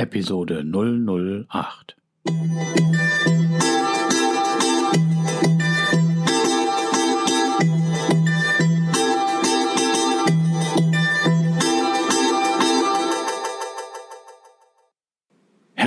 Episode 0.00 0.64
008. 0.64 1.94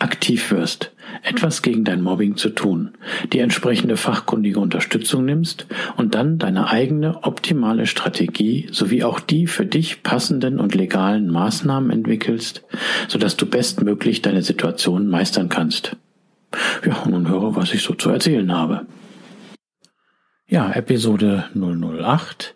aktiv 0.00 0.50
wirst, 0.50 0.92
etwas 1.22 1.62
gegen 1.62 1.84
dein 1.84 2.02
Mobbing 2.02 2.36
zu 2.36 2.50
tun, 2.50 2.92
die 3.32 3.38
entsprechende 3.38 3.96
fachkundige 3.96 4.60
Unterstützung 4.60 5.24
nimmst 5.24 5.66
und 5.96 6.14
dann 6.14 6.38
deine 6.38 6.68
eigene 6.68 7.24
optimale 7.24 7.86
Strategie 7.86 8.68
sowie 8.70 9.04
auch 9.04 9.20
die 9.20 9.46
für 9.46 9.66
dich 9.66 10.02
passenden 10.02 10.60
und 10.60 10.74
legalen 10.74 11.30
Maßnahmen 11.30 11.90
entwickelst, 11.90 12.62
sodass 13.08 13.36
du 13.36 13.46
bestmöglich 13.46 14.22
deine 14.22 14.42
Situation 14.42 15.08
meistern 15.08 15.48
kannst. 15.48 15.96
Ja, 16.86 17.06
nun 17.06 17.28
höre, 17.28 17.56
was 17.56 17.74
ich 17.74 17.82
so 17.82 17.94
zu 17.94 18.10
erzählen 18.10 18.52
habe. 18.52 18.86
Ja, 20.46 20.72
Episode 20.72 21.44
008, 21.54 22.54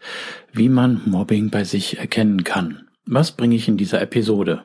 wie 0.52 0.70
man 0.70 1.02
Mobbing 1.04 1.50
bei 1.50 1.64
sich 1.64 1.98
erkennen 1.98 2.42
kann. 2.42 2.88
Was 3.04 3.32
bringe 3.32 3.54
ich 3.54 3.69
in 3.69 3.76
dieser 3.76 4.00
Episode? 4.00 4.64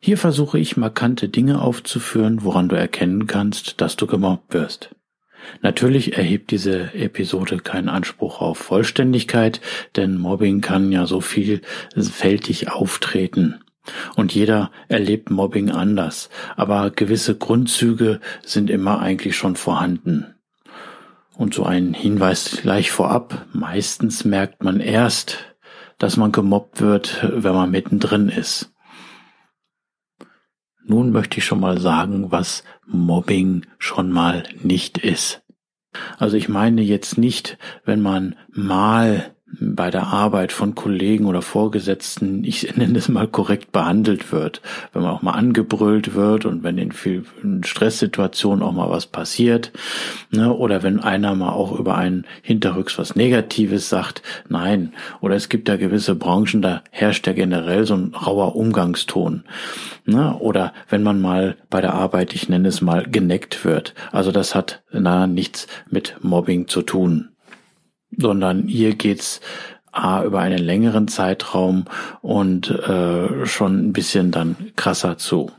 Hier 0.00 0.16
versuche 0.16 0.58
ich 0.58 0.76
markante 0.76 1.28
Dinge 1.28 1.60
aufzuführen, 1.60 2.44
woran 2.44 2.68
du 2.68 2.76
erkennen 2.76 3.26
kannst, 3.26 3.80
dass 3.80 3.96
du 3.96 4.06
gemobbt 4.06 4.54
wirst. 4.54 4.94
Natürlich 5.62 6.16
erhebt 6.16 6.50
diese 6.50 6.94
Episode 6.94 7.58
keinen 7.58 7.88
Anspruch 7.88 8.40
auf 8.40 8.58
Vollständigkeit, 8.58 9.60
denn 9.96 10.16
Mobbing 10.16 10.60
kann 10.60 10.92
ja 10.92 11.06
so 11.06 11.20
vielfältig 11.20 12.70
auftreten. 12.70 13.60
Und 14.16 14.34
jeder 14.34 14.70
erlebt 14.88 15.30
Mobbing 15.30 15.70
anders, 15.70 16.28
aber 16.56 16.90
gewisse 16.90 17.36
Grundzüge 17.36 18.20
sind 18.44 18.70
immer 18.70 19.00
eigentlich 19.00 19.36
schon 19.36 19.56
vorhanden. 19.56 20.34
Und 21.36 21.54
so 21.54 21.64
ein 21.64 21.94
Hinweis 21.94 22.58
gleich 22.60 22.90
vorab, 22.90 23.46
meistens 23.52 24.24
merkt 24.24 24.62
man 24.62 24.80
erst, 24.80 25.56
dass 25.96 26.16
man 26.16 26.32
gemobbt 26.32 26.80
wird, 26.80 27.26
wenn 27.32 27.54
man 27.54 27.70
mittendrin 27.70 28.28
ist. 28.28 28.72
Nun 30.88 31.12
möchte 31.12 31.38
ich 31.38 31.44
schon 31.44 31.60
mal 31.60 31.78
sagen, 31.78 32.32
was 32.32 32.64
Mobbing 32.86 33.66
schon 33.78 34.10
mal 34.10 34.44
nicht 34.62 34.96
ist. 34.96 35.42
Also 36.18 36.36
ich 36.36 36.48
meine 36.48 36.80
jetzt 36.80 37.18
nicht, 37.18 37.58
wenn 37.84 38.00
man 38.00 38.36
mal 38.50 39.34
bei 39.60 39.90
der 39.90 40.08
Arbeit 40.08 40.52
von 40.52 40.74
Kollegen 40.74 41.24
oder 41.24 41.42
Vorgesetzten, 41.42 42.44
ich 42.44 42.76
nenne 42.76 42.98
es 42.98 43.08
mal 43.08 43.26
korrekt 43.26 43.72
behandelt 43.72 44.30
wird, 44.32 44.60
wenn 44.92 45.02
man 45.02 45.10
auch 45.10 45.22
mal 45.22 45.32
angebrüllt 45.32 46.14
wird 46.14 46.44
und 46.44 46.62
wenn 46.62 46.78
in 46.78 46.92
vielen 46.92 47.64
Stresssituationen 47.64 48.62
auch 48.62 48.72
mal 48.72 48.90
was 48.90 49.06
passiert, 49.06 49.72
ne, 50.30 50.52
oder 50.52 50.82
wenn 50.82 51.00
einer 51.00 51.34
mal 51.34 51.52
auch 51.52 51.78
über 51.78 51.96
einen 51.96 52.26
hinterrücks 52.42 52.98
was 52.98 53.16
Negatives 53.16 53.88
sagt, 53.88 54.22
nein, 54.48 54.92
oder 55.20 55.34
es 55.34 55.48
gibt 55.48 55.68
da 55.68 55.76
gewisse 55.76 56.14
Branchen, 56.14 56.62
da 56.62 56.82
herrscht 56.90 57.26
ja 57.26 57.32
generell 57.32 57.86
so 57.86 57.94
ein 57.94 58.14
rauer 58.14 58.54
Umgangston, 58.54 59.44
ne, 60.04 60.36
oder 60.38 60.72
wenn 60.88 61.02
man 61.02 61.20
mal 61.20 61.56
bei 61.70 61.80
der 61.80 61.94
Arbeit, 61.94 62.34
ich 62.34 62.48
nenne 62.48 62.68
es 62.68 62.80
mal, 62.80 63.04
geneckt 63.04 63.64
wird, 63.64 63.94
also 64.12 64.30
das 64.30 64.54
hat 64.54 64.82
na 64.92 65.26
nichts 65.26 65.66
mit 65.90 66.16
Mobbing 66.22 66.68
zu 66.68 66.82
tun 66.82 67.30
sondern 68.16 68.66
hier 68.66 68.94
geht's 68.94 69.40
A, 69.92 70.22
über 70.22 70.40
einen 70.40 70.58
längeren 70.58 71.08
Zeitraum 71.08 71.86
und 72.20 72.70
äh, 72.70 73.46
schon 73.46 73.88
ein 73.88 73.92
bisschen 73.92 74.30
dann 74.30 74.72
krasser 74.76 75.18
zu. 75.18 75.50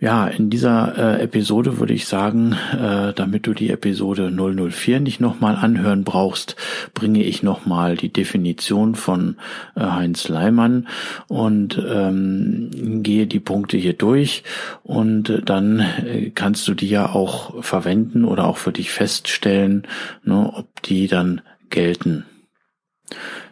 Ja, 0.00 0.28
in 0.28 0.48
dieser 0.48 1.18
äh, 1.18 1.22
Episode 1.24 1.78
würde 1.78 1.92
ich 1.92 2.06
sagen, 2.06 2.52
äh, 2.52 3.12
damit 3.14 3.48
du 3.48 3.52
die 3.52 3.70
Episode 3.70 4.30
004 4.30 5.00
nicht 5.00 5.18
nochmal 5.18 5.56
anhören 5.56 6.04
brauchst, 6.04 6.54
bringe 6.94 7.24
ich 7.24 7.42
nochmal 7.42 7.96
die 7.96 8.12
Definition 8.12 8.94
von 8.94 9.38
äh, 9.74 9.80
Heinz 9.80 10.28
Leimann 10.28 10.86
und 11.26 11.84
ähm, 11.84 13.02
gehe 13.02 13.26
die 13.26 13.40
Punkte 13.40 13.76
hier 13.76 13.94
durch 13.94 14.44
und 14.84 15.30
äh, 15.30 15.42
dann 15.42 15.80
äh, 15.80 16.30
kannst 16.32 16.68
du 16.68 16.74
die 16.74 16.88
ja 16.88 17.08
auch 17.08 17.64
verwenden 17.64 18.24
oder 18.24 18.46
auch 18.46 18.58
für 18.58 18.72
dich 18.72 18.92
feststellen, 18.92 19.82
ne, 20.22 20.48
ob 20.54 20.80
die 20.82 21.08
dann 21.08 21.40
gelten. 21.70 22.24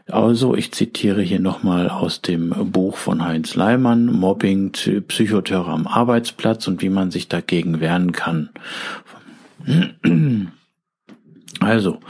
Also, 0.09 0.55
ich 0.55 0.73
zitiere 0.73 1.21
hier 1.21 1.41
nochmal 1.41 1.89
aus 1.91 2.23
dem 2.23 2.51
Buch 2.71 2.97
von 2.97 3.25
Heinz 3.25 3.57
Leimann, 3.57 4.07
Mobbing, 4.07 4.71
Psychoterror 4.73 5.73
am 5.73 5.89
Arbeitsplatz 5.89 6.69
und 6.69 6.81
wie 6.81 6.91
man 6.91 7.11
sich 7.11 7.29
dagegen 7.29 7.81
wehren 7.81 8.13
kann. 8.13 8.51
Also, 11.61 12.01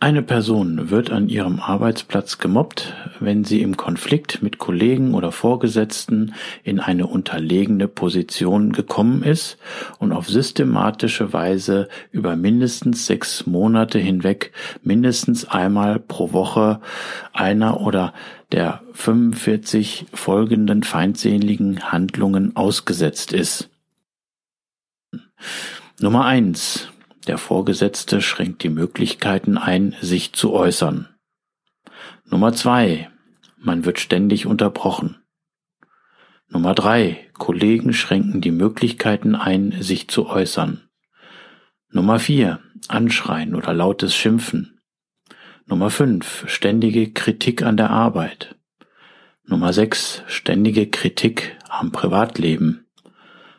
eine 0.00 0.22
Person 0.22 0.90
wird 0.90 1.10
an 1.10 1.28
ihrem 1.28 1.60
Arbeitsplatz 1.60 2.38
gemobbt, 2.38 2.92
wenn 3.20 3.44
sie 3.44 3.62
im 3.62 3.76
Konflikt 3.76 4.42
mit 4.42 4.58
Kollegen 4.58 5.14
oder 5.14 5.30
Vorgesetzten 5.32 6.34
in 6.64 6.80
eine 6.80 7.06
unterlegene 7.06 7.86
Position 7.88 8.72
gekommen 8.72 9.22
ist 9.22 9.58
und 9.98 10.12
auf 10.12 10.28
systematische 10.28 11.32
Weise 11.32 11.88
über 12.10 12.34
mindestens 12.34 13.06
sechs 13.06 13.46
Monate 13.46 13.98
hinweg 13.98 14.52
mindestens 14.82 15.46
einmal 15.46 16.00
pro 16.00 16.32
Woche 16.32 16.80
einer 17.32 17.80
oder 17.80 18.12
der 18.52 18.82
45 18.92 20.06
folgenden 20.12 20.82
feindseligen 20.82 21.92
Handlungen 21.92 22.56
ausgesetzt 22.56 23.32
ist. 23.32 23.70
Nummer 26.00 26.24
eins 26.24 26.88
der 27.26 27.38
Vorgesetzte 27.38 28.20
schränkt 28.22 28.62
die 28.62 28.68
Möglichkeiten 28.68 29.58
ein, 29.58 29.94
sich 30.00 30.32
zu 30.32 30.52
äußern. 30.52 31.08
Nummer 32.24 32.52
zwei. 32.52 33.10
man 33.58 33.84
wird 33.84 33.98
ständig 33.98 34.46
unterbrochen. 34.46 35.16
Nummer 36.48 36.74
drei, 36.74 37.28
Kollegen 37.32 37.92
schränken 37.92 38.40
die 38.40 38.52
Möglichkeiten 38.52 39.34
ein, 39.34 39.74
sich 39.80 40.08
zu 40.08 40.28
äußern. 40.28 40.88
Nummer 41.90 42.18
vier, 42.18 42.60
Anschreien 42.88 43.54
oder 43.54 43.72
lautes 43.72 44.14
Schimpfen. 44.14 44.80
Nummer 45.66 45.90
fünf, 45.90 46.48
ständige 46.48 47.12
Kritik 47.12 47.62
an 47.62 47.76
der 47.76 47.90
Arbeit. 47.90 48.54
Nummer 49.44 49.72
sechs, 49.72 50.22
ständige 50.28 50.88
Kritik 50.88 51.56
am 51.68 51.90
Privatleben. 51.90 52.86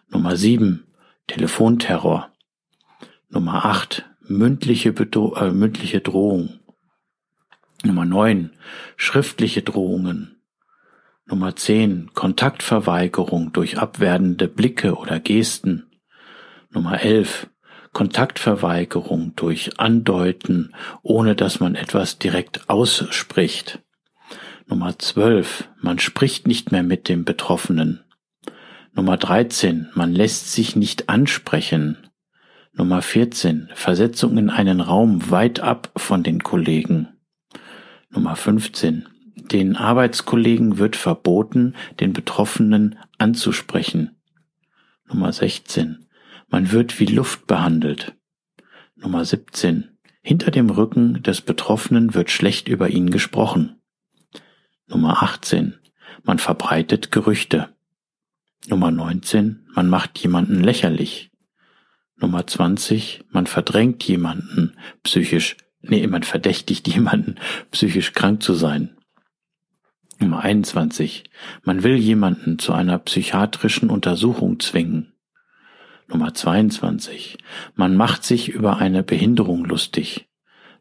Nummer 0.10 0.38
sieben, 0.38 0.86
Telefonterror. 1.28 2.32
Nummer 3.30 3.66
acht, 3.66 4.06
mündliche, 4.22 4.94
Bedro 4.94 5.36
äh, 5.36 5.52
mündliche 5.52 6.02
Drohung. 6.02 6.60
Nummer 7.84 8.06
neun, 8.06 8.52
schriftliche 8.96 9.62
Drohungen. 9.62 10.42
Nummer 11.26 11.56
zehn, 11.56 12.10
Kontaktverweigerung 12.14 13.52
durch 13.52 13.78
abwertende 13.78 14.48
Blicke 14.48 14.96
oder 14.96 15.20
Gesten. 15.20 15.92
Nummer 16.72 17.02
elf, 17.02 17.50
Kontaktverweigerung 17.92 19.36
durch 19.36 19.80
Andeuten, 19.80 20.74
ohne 21.02 21.36
dass 21.36 21.60
man 21.60 21.76
etwas 21.76 22.20
direkt 22.20 22.70
ausspricht. 22.70 23.80
Nummer 24.68 24.98
12. 25.00 25.70
Man 25.82 25.98
spricht 26.00 26.48
nicht 26.48 26.72
mehr 26.72 26.84
mit 26.84 27.10
dem 27.10 27.26
Betroffenen. 27.26 28.04
Nummer 28.94 29.18
13. 29.18 29.90
Man 29.94 30.14
lässt 30.14 30.52
sich 30.52 30.76
nicht 30.76 31.10
ansprechen. 31.10 32.07
Nummer 32.78 33.02
14. 33.02 33.70
Versetzung 33.74 34.38
in 34.38 34.52
einen 34.52 34.82
Raum 34.82 35.32
weit 35.32 35.62
ab 35.62 35.92
von 35.98 36.22
den 36.22 36.44
Kollegen. 36.44 37.08
Nummer 38.12 38.36
15. 38.36 39.08
Den 39.36 39.76
Arbeitskollegen 39.76 40.78
wird 40.78 40.96
verboten, 40.96 41.74
den 42.00 42.14
Betroffenen 42.14 43.00
anzusprechen. 43.18 44.12
Nummer 45.08 45.34
16. 45.34 46.06
Man 46.50 46.72
wird 46.72 47.00
wie 47.00 47.08
Luft 47.08 47.48
behandelt. 47.48 48.16
Nummer 48.96 49.26
17. 49.26 49.98
Hinter 50.22 50.52
dem 50.52 50.70
Rücken 50.70 51.24
des 51.24 51.42
Betroffenen 51.42 52.14
wird 52.14 52.30
schlecht 52.30 52.68
über 52.68 52.90
ihn 52.90 53.10
gesprochen. 53.10 53.82
Nummer 54.86 55.24
18. 55.24 55.74
Man 56.22 56.38
verbreitet 56.38 57.12
Gerüchte. 57.12 57.70
Nummer 58.68 58.92
19. 58.92 59.66
Man 59.74 59.90
macht 59.90 60.20
jemanden 60.20 60.64
lächerlich. 60.64 61.32
Nummer 62.20 62.48
20. 62.48 63.26
Man 63.30 63.46
verdrängt 63.46 64.04
jemanden 64.04 64.76
psychisch, 65.04 65.56
nee, 65.82 66.06
man 66.08 66.24
verdächtigt 66.24 66.88
jemanden 66.94 67.36
psychisch 67.72 68.14
krank 68.14 68.42
zu 68.42 68.54
sein. 68.54 68.98
Nummer 70.20 70.42
21. 70.42 71.26
Man 71.64 71.84
will 71.84 71.96
jemanden 71.96 72.58
zu 72.58 72.74
einer 72.74 72.98
psychiatrischen 72.98 73.92
Untersuchung 73.92 74.60
zwingen. 74.60 75.14
Nummer 76.08 76.34
22. 76.34 77.38
Man 77.76 77.96
macht 77.96 78.24
sich 78.24 78.50
über 78.50 78.78
eine 78.78 79.04
Behinderung 79.04 79.66
lustig. 79.66 80.28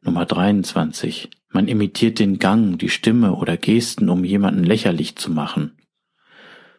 Nummer 0.00 0.24
23. 0.24 1.28
Man 1.50 1.68
imitiert 1.68 2.18
den 2.18 2.38
Gang, 2.38 2.78
die 2.78 2.88
Stimme 2.88 3.34
oder 3.34 3.56
Gesten, 3.56 4.08
um 4.08 4.24
jemanden 4.24 4.64
lächerlich 4.64 5.16
zu 5.16 5.30
machen. 5.30 5.75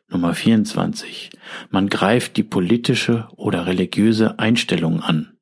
Nummer 0.10 0.34
24. 0.34 1.32
Man 1.70 1.90
greift 1.90 2.38
die 2.38 2.44
politische 2.44 3.28
oder 3.36 3.66
religiöse 3.66 4.40
Einstellung 4.40 5.02
an. 5.02 5.38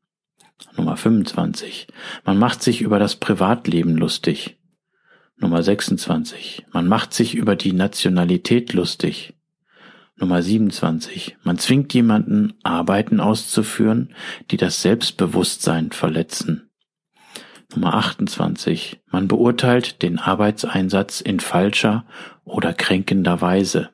Nummer 0.76 0.98
25. 0.98 1.88
Man 2.26 2.40
macht 2.40 2.64
sich 2.64 2.82
über 2.82 2.98
das 2.98 3.16
Privatleben 3.16 3.96
lustig. 3.96 4.58
Nummer 5.38 5.62
26. 5.62 6.66
Man 6.72 6.88
macht 6.88 7.14
sich 7.14 7.36
über 7.36 7.56
die 7.56 7.74
Nationalität 7.74 8.74
lustig. 8.74 9.36
Nummer 10.18 10.42
27. 10.42 11.38
Man 11.44 11.58
zwingt 11.58 11.94
jemanden, 11.94 12.54
Arbeiten 12.64 13.20
auszuführen, 13.20 14.16
die 14.50 14.58
das 14.58 14.82
Selbstbewusstsein 14.82 15.92
verletzen. 15.92 16.72
Nummer 17.74 17.96
28. 17.96 19.02
Man 19.12 19.28
beurteilt 19.28 20.02
den 20.02 20.18
Arbeitseinsatz 20.18 21.22
in 21.22 21.40
falscher 21.40 22.06
oder 22.46 22.74
kränkender 22.74 23.42
Weise. 23.42 23.90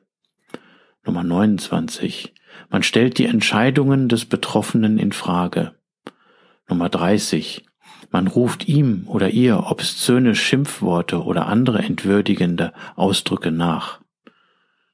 Nummer 1.04 1.24
29. 1.24 2.32
Man 2.70 2.82
stellt 2.82 3.18
die 3.18 3.26
Entscheidungen 3.26 4.08
des 4.08 4.24
Betroffenen 4.24 4.98
in 4.98 5.12
Frage. 5.12 5.74
Nummer 6.68 6.88
30. 6.88 7.64
Man 8.10 8.28
ruft 8.28 8.68
ihm 8.68 9.04
oder 9.06 9.30
ihr 9.30 9.66
obszöne 9.70 10.34
Schimpfworte 10.34 11.24
oder 11.24 11.46
andere 11.46 11.80
entwürdigende 11.80 12.72
Ausdrücke 12.94 13.50
nach. 13.50 14.00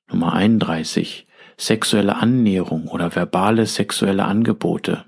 Nummer 0.09 0.33
31. 0.33 1.27
Sexuelle 1.57 2.17
Annäherung 2.17 2.87
oder 2.87 3.15
verbale 3.15 3.67
sexuelle 3.67 4.25
Angebote. 4.25 5.05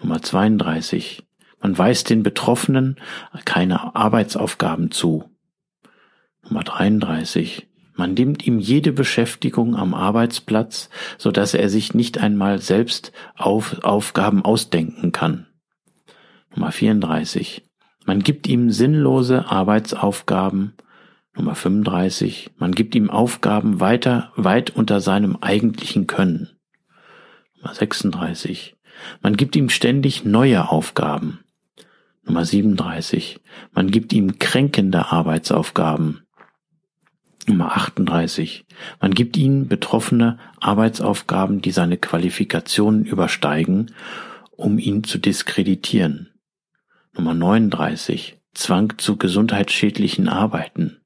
Nummer 0.00 0.22
32. 0.22 1.26
Man 1.60 1.76
weist 1.76 2.10
den 2.10 2.22
Betroffenen 2.22 2.96
keine 3.44 3.94
Arbeitsaufgaben 3.96 4.90
zu. 4.90 5.28
Nummer 6.44 6.62
33. 6.62 7.66
Man 7.96 8.14
nimmt 8.14 8.46
ihm 8.46 8.58
jede 8.58 8.92
Beschäftigung 8.92 9.74
am 9.74 9.94
Arbeitsplatz, 9.94 10.90
so 11.18 11.30
dass 11.30 11.54
er 11.54 11.68
sich 11.68 11.94
nicht 11.94 12.18
einmal 12.18 12.60
selbst 12.60 13.12
auf 13.36 13.82
Aufgaben 13.84 14.44
ausdenken 14.44 15.12
kann. 15.12 15.46
Nummer 16.54 16.72
34. 16.72 17.64
Man 18.04 18.22
gibt 18.22 18.46
ihm 18.46 18.70
sinnlose 18.70 19.50
Arbeitsaufgaben 19.50 20.74
Nummer 21.36 21.54
35. 21.54 22.52
Man 22.58 22.72
gibt 22.72 22.94
ihm 22.94 23.10
Aufgaben 23.10 23.78
weiter, 23.78 24.32
weit 24.36 24.70
unter 24.70 25.00
seinem 25.00 25.36
eigentlichen 25.36 26.06
Können. 26.06 26.48
Nummer 27.56 27.74
36. 27.74 28.76
Man 29.22 29.36
gibt 29.36 29.54
ihm 29.54 29.68
ständig 29.68 30.24
neue 30.24 30.70
Aufgaben. 30.70 31.40
Nummer 32.24 32.44
37. 32.44 33.40
Man 33.72 33.90
gibt 33.90 34.12
ihm 34.14 34.38
kränkende 34.38 35.12
Arbeitsaufgaben. 35.12 36.25
Nummer 37.48 37.76
38. 37.76 38.66
Man 39.00 39.14
gibt 39.14 39.36
ihm 39.36 39.68
betroffene 39.68 40.38
Arbeitsaufgaben, 40.60 41.62
die 41.62 41.70
seine 41.70 41.96
Qualifikationen 41.96 43.04
übersteigen, 43.04 43.92
um 44.50 44.78
ihn 44.78 45.04
zu 45.04 45.18
diskreditieren. 45.18 46.30
Nummer 47.16 47.34
39. 47.34 48.38
Zwang 48.52 48.98
zu 48.98 49.16
gesundheitsschädlichen 49.16 50.28
Arbeiten. 50.28 50.98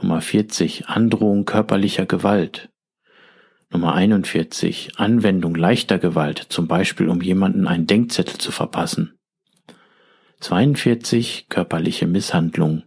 Nummer 0.00 0.20
40 0.20 0.88
Androhung 0.88 1.44
körperlicher 1.44 2.06
Gewalt. 2.06 2.70
Nummer 3.70 3.94
41 3.94 4.98
Anwendung 4.98 5.54
leichter 5.54 5.98
Gewalt, 5.98 6.46
zum 6.48 6.66
Beispiel 6.66 7.08
um 7.08 7.20
jemanden 7.20 7.68
einen 7.68 7.86
Denkzettel 7.86 8.38
zu 8.38 8.50
verpassen. 8.50 9.14
42 10.40 11.46
körperliche 11.48 12.08
Misshandlung. 12.08 12.82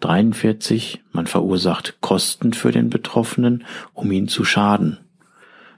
43 0.00 1.02
man 1.12 1.26
verursacht 1.26 2.00
Kosten 2.00 2.52
für 2.52 2.70
den 2.70 2.90
Betroffenen, 2.90 3.64
um 3.92 4.10
ihn 4.12 4.28
zu 4.28 4.44
schaden. 4.44 4.98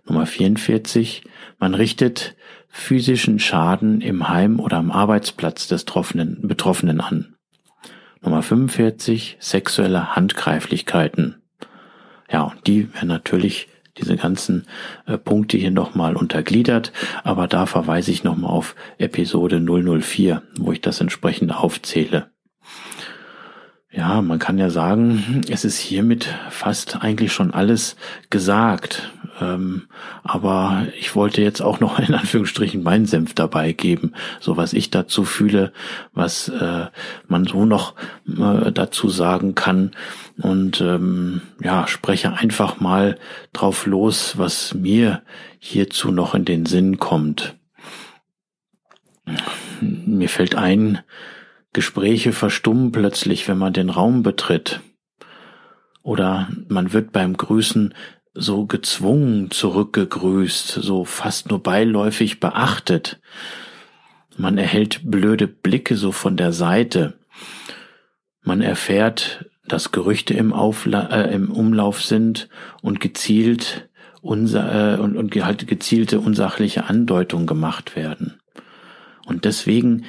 Nummer 0.07 0.27
44 0.27 1.25
man 1.59 1.75
richtet 1.75 2.37
physischen 2.69 3.39
Schaden 3.39 4.01
im 4.01 4.29
Heim 4.29 4.61
oder 4.61 4.77
am 4.77 4.91
Arbeitsplatz 4.91 5.69
des 5.69 5.85
Betroffenen 5.85 7.01
an. 7.01 7.35
Nummer 8.23 8.43
45, 8.43 9.39
sexuelle 9.41 10.15
Handgreiflichkeiten. 10.15 11.43
Ja, 12.31 12.43
und 12.43 12.67
die 12.67 12.93
werden 12.95 13.09
natürlich 13.09 13.69
diese 13.97 14.17
ganzen 14.17 14.67
äh, 15.07 15.19
Punkte 15.19 15.57
hier 15.57 15.71
nochmal 15.71 16.17
untergliedert, 16.17 16.93
aber 17.25 17.49
da 17.49 17.67
verweise 17.67 18.11
ich 18.11 18.23
nochmal 18.23 18.51
auf 18.51 18.77
Episode 18.99 19.61
004, 19.61 20.43
wo 20.59 20.73
ich 20.73 20.81
das 20.81 21.01
entsprechend 21.01 21.53
aufzähle. 21.55 22.31
Ja, 23.93 24.23
man 24.23 24.39
kann 24.39 24.57
ja 24.57 24.71
sagen, 24.71 25.43
es 25.49 25.65
ist 25.65 25.79
hiermit 25.79 26.33
fast 26.49 27.03
eigentlich 27.03 27.33
schon 27.33 27.53
alles 27.53 27.97
gesagt. 28.31 29.11
Ähm, 29.41 29.89
aber 30.23 30.87
ich 30.97 31.17
wollte 31.17 31.43
jetzt 31.43 31.61
auch 31.61 31.81
noch 31.81 31.99
in 32.09 32.15
Anführungsstrichen 32.15 32.85
meinen 32.85 33.07
Senf 33.07 33.35
dabei 33.35 33.73
geben, 33.73 34.13
so 34.39 34.57
was 34.57 34.75
ich 34.75 34.91
dazu 34.91 35.25
fühle, 35.25 35.73
was 36.13 36.49
äh, 36.49 36.87
man 37.27 37.45
so 37.47 37.65
noch 37.65 37.97
äh, 38.29 38.71
dazu 38.71 39.09
sagen 39.09 39.57
kann. 39.57 39.91
Und 40.41 40.81
ähm, 40.81 41.43
ja, 41.61 41.89
spreche 41.89 42.33
einfach 42.33 42.79
mal 42.79 43.19
drauf 43.53 43.87
los, 43.87 44.39
was 44.39 44.73
mir 44.73 45.23
hierzu 45.59 46.13
noch 46.13 46.37
in 46.37 46.45
den 46.45 46.65
Sinn 46.65 47.01
kommt. 47.01 47.57
Mir 49.81 50.29
fällt 50.29 50.55
ein, 50.55 51.01
Gespräche 51.73 52.33
verstummen 52.33 52.93
plötzlich, 52.93 53.47
wenn 53.49 53.59
man 53.59 53.73
den 53.73 53.91
Raum 53.91 54.23
betritt. 54.23 54.81
Oder 56.03 56.49
man 56.69 56.93
wird 56.93 57.13
beim 57.13 57.37
Grüßen 57.37 57.95
so 58.35 58.67
gezwungen 58.67 59.51
zurückgegrüßt, 59.51 60.69
so 60.69 61.05
fast 61.05 61.51
nur 61.51 61.63
beiläufig 61.63 62.41
beachtet. 62.41 63.21
Man 64.37 64.57
erhält 64.57 65.01
blöde 65.05 65.47
Blicke 65.47 65.97
so 65.97 66.13
von 66.13 66.37
der 66.37 66.53
Seite. 66.53 67.19
Man 68.43 68.63
erfährt, 68.63 69.47
dass 69.67 69.93
Gerüchte 69.93 70.35
im, 70.35 70.53
Aufla 70.53 71.07
äh, 71.11 71.35
im 71.35 71.51
Umlauf 71.51 72.03
sind 72.03 72.49
und 72.83 73.01
gezielt 73.01 73.89
unser, 74.23 74.97
äh, 74.97 75.01
und, 75.01 75.17
und 75.17 75.35
halt 75.45 75.67
gezielte 75.67 76.21
unsachliche 76.21 76.85
Andeutungen 76.85 77.47
gemacht 77.47 77.97
werden. 77.97 78.41
Und 79.27 79.45
deswegen 79.45 80.05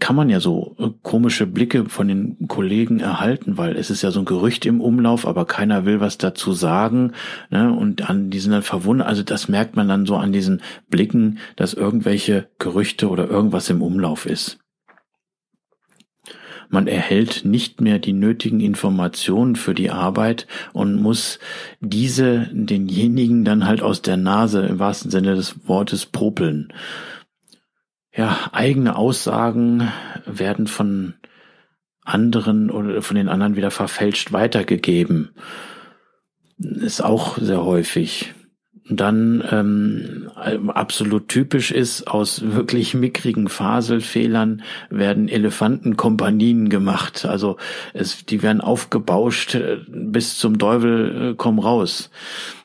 kann 0.00 0.16
man 0.16 0.28
ja 0.28 0.40
so 0.40 0.76
äh, 0.78 0.88
komische 1.02 1.46
Blicke 1.46 1.88
von 1.88 2.08
den 2.08 2.48
Kollegen 2.48 3.00
erhalten, 3.00 3.56
weil 3.56 3.76
es 3.76 3.90
ist 3.90 4.02
ja 4.02 4.10
so 4.10 4.20
ein 4.20 4.24
Gerücht 4.24 4.66
im 4.66 4.80
Umlauf, 4.80 5.26
aber 5.26 5.44
keiner 5.44 5.84
will 5.84 6.00
was 6.00 6.18
dazu 6.18 6.52
sagen. 6.52 7.12
Ne? 7.50 7.72
Und 7.72 8.08
an 8.08 8.30
die 8.30 8.38
sind 8.38 8.52
dann 8.52 8.62
verwundert. 8.62 9.08
Also 9.08 9.22
das 9.22 9.48
merkt 9.48 9.76
man 9.76 9.88
dann 9.88 10.06
so 10.06 10.16
an 10.16 10.32
diesen 10.32 10.62
Blicken, 10.88 11.38
dass 11.56 11.74
irgendwelche 11.74 12.48
Gerüchte 12.58 13.08
oder 13.08 13.28
irgendwas 13.28 13.70
im 13.70 13.82
Umlauf 13.82 14.26
ist. 14.26 14.58
Man 16.68 16.88
erhält 16.88 17.44
nicht 17.44 17.80
mehr 17.80 18.00
die 18.00 18.12
nötigen 18.12 18.58
Informationen 18.58 19.54
für 19.54 19.72
die 19.72 19.90
Arbeit 19.90 20.48
und 20.72 21.00
muss 21.00 21.38
diese 21.80 22.48
denjenigen 22.52 23.44
dann 23.44 23.66
halt 23.66 23.82
aus 23.82 24.02
der 24.02 24.16
Nase 24.16 24.66
im 24.66 24.80
wahrsten 24.80 25.12
Sinne 25.12 25.36
des 25.36 25.68
Wortes 25.68 26.06
popeln 26.06 26.72
ja, 28.16 28.50
eigene 28.52 28.96
Aussagen 28.96 29.92
werden 30.24 30.66
von 30.66 31.14
anderen 32.02 32.70
oder 32.70 33.02
von 33.02 33.16
den 33.16 33.28
anderen 33.28 33.56
wieder 33.56 33.70
verfälscht 33.70 34.32
weitergegeben. 34.32 35.30
Ist 36.58 37.04
auch 37.04 37.36
sehr 37.38 37.64
häufig 37.64 38.34
dann 38.88 39.42
ähm, 39.50 40.30
absolut 40.68 41.28
typisch 41.28 41.72
ist, 41.72 42.06
aus 42.06 42.42
wirklich 42.42 42.94
mickrigen 42.94 43.48
Faselfehlern 43.48 44.62
werden 44.90 45.28
Elefantenkompanien 45.28 46.68
gemacht. 46.68 47.24
Also 47.24 47.56
es, 47.94 48.24
die 48.26 48.42
werden 48.42 48.60
aufgebauscht 48.60 49.56
äh, 49.56 49.78
bis 49.88 50.38
zum 50.38 50.58
Teufel 50.58 51.32
äh, 51.32 51.34
komm 51.36 51.58
raus. 51.58 52.10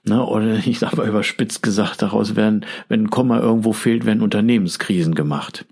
Ne? 0.04 0.26
Oder 0.26 0.56
ich 0.66 0.80
sage 0.80 0.98
mal 0.98 1.08
überspitzt 1.08 1.64
gesagt, 1.64 2.02
daraus 2.02 2.36
werden, 2.36 2.66
wenn 2.88 3.04
ein 3.04 3.10
Komma 3.10 3.40
irgendwo 3.40 3.74
fehlt, 3.74 4.06
werden 4.06 4.22
Unternehmenskrisen 4.22 5.16
gemacht. 5.16 5.66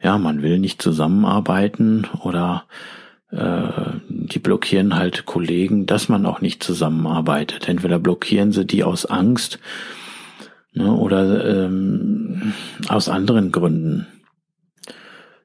Ja, 0.00 0.16
man 0.16 0.42
will 0.42 0.58
nicht 0.58 0.80
zusammenarbeiten 0.80 2.06
oder 2.22 2.64
äh, 3.30 3.68
die 4.08 4.38
blockieren 4.38 4.94
halt 4.94 5.26
Kollegen, 5.26 5.86
dass 5.86 6.08
man 6.08 6.24
auch 6.24 6.40
nicht 6.40 6.62
zusammenarbeitet. 6.62 7.68
Entweder 7.68 7.98
blockieren 7.98 8.52
sie 8.52 8.64
die 8.64 8.84
aus 8.84 9.06
Angst 9.06 9.58
ne, 10.72 10.92
oder 10.92 11.44
ähm, 11.64 12.52
aus 12.88 13.08
anderen 13.08 13.50
Gründen. 13.50 14.06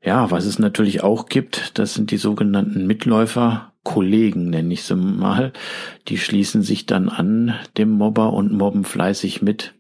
Ja, 0.03 0.31
was 0.31 0.45
es 0.45 0.59
natürlich 0.59 1.01
auch 1.01 1.27
gibt, 1.27 1.79
das 1.79 1.93
sind 1.93 2.11
die 2.11 2.17
sogenannten 2.17 2.85
Mitläufer, 2.85 3.73
Kollegen 3.83 4.49
nenne 4.49 4.73
ich 4.73 4.83
sie 4.83 4.95
mal. 4.95 5.53
Die 6.07 6.17
schließen 6.17 6.61
sich 6.61 6.85
dann 6.85 7.09
an 7.09 7.55
dem 7.77 7.91
Mobber 7.91 8.33
und 8.33 8.51
mobben 8.51 8.85
fleißig 8.85 9.41
mit. 9.41 9.73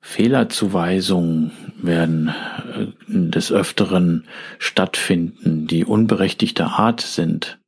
Fehlerzuweisungen 0.00 1.50
werden 1.82 2.28
äh, 2.28 2.86
des 3.08 3.52
Öfteren 3.52 4.26
stattfinden, 4.58 5.66
die 5.66 5.84
unberechtigter 5.84 6.78
Art 6.78 7.00
sind. 7.00 7.58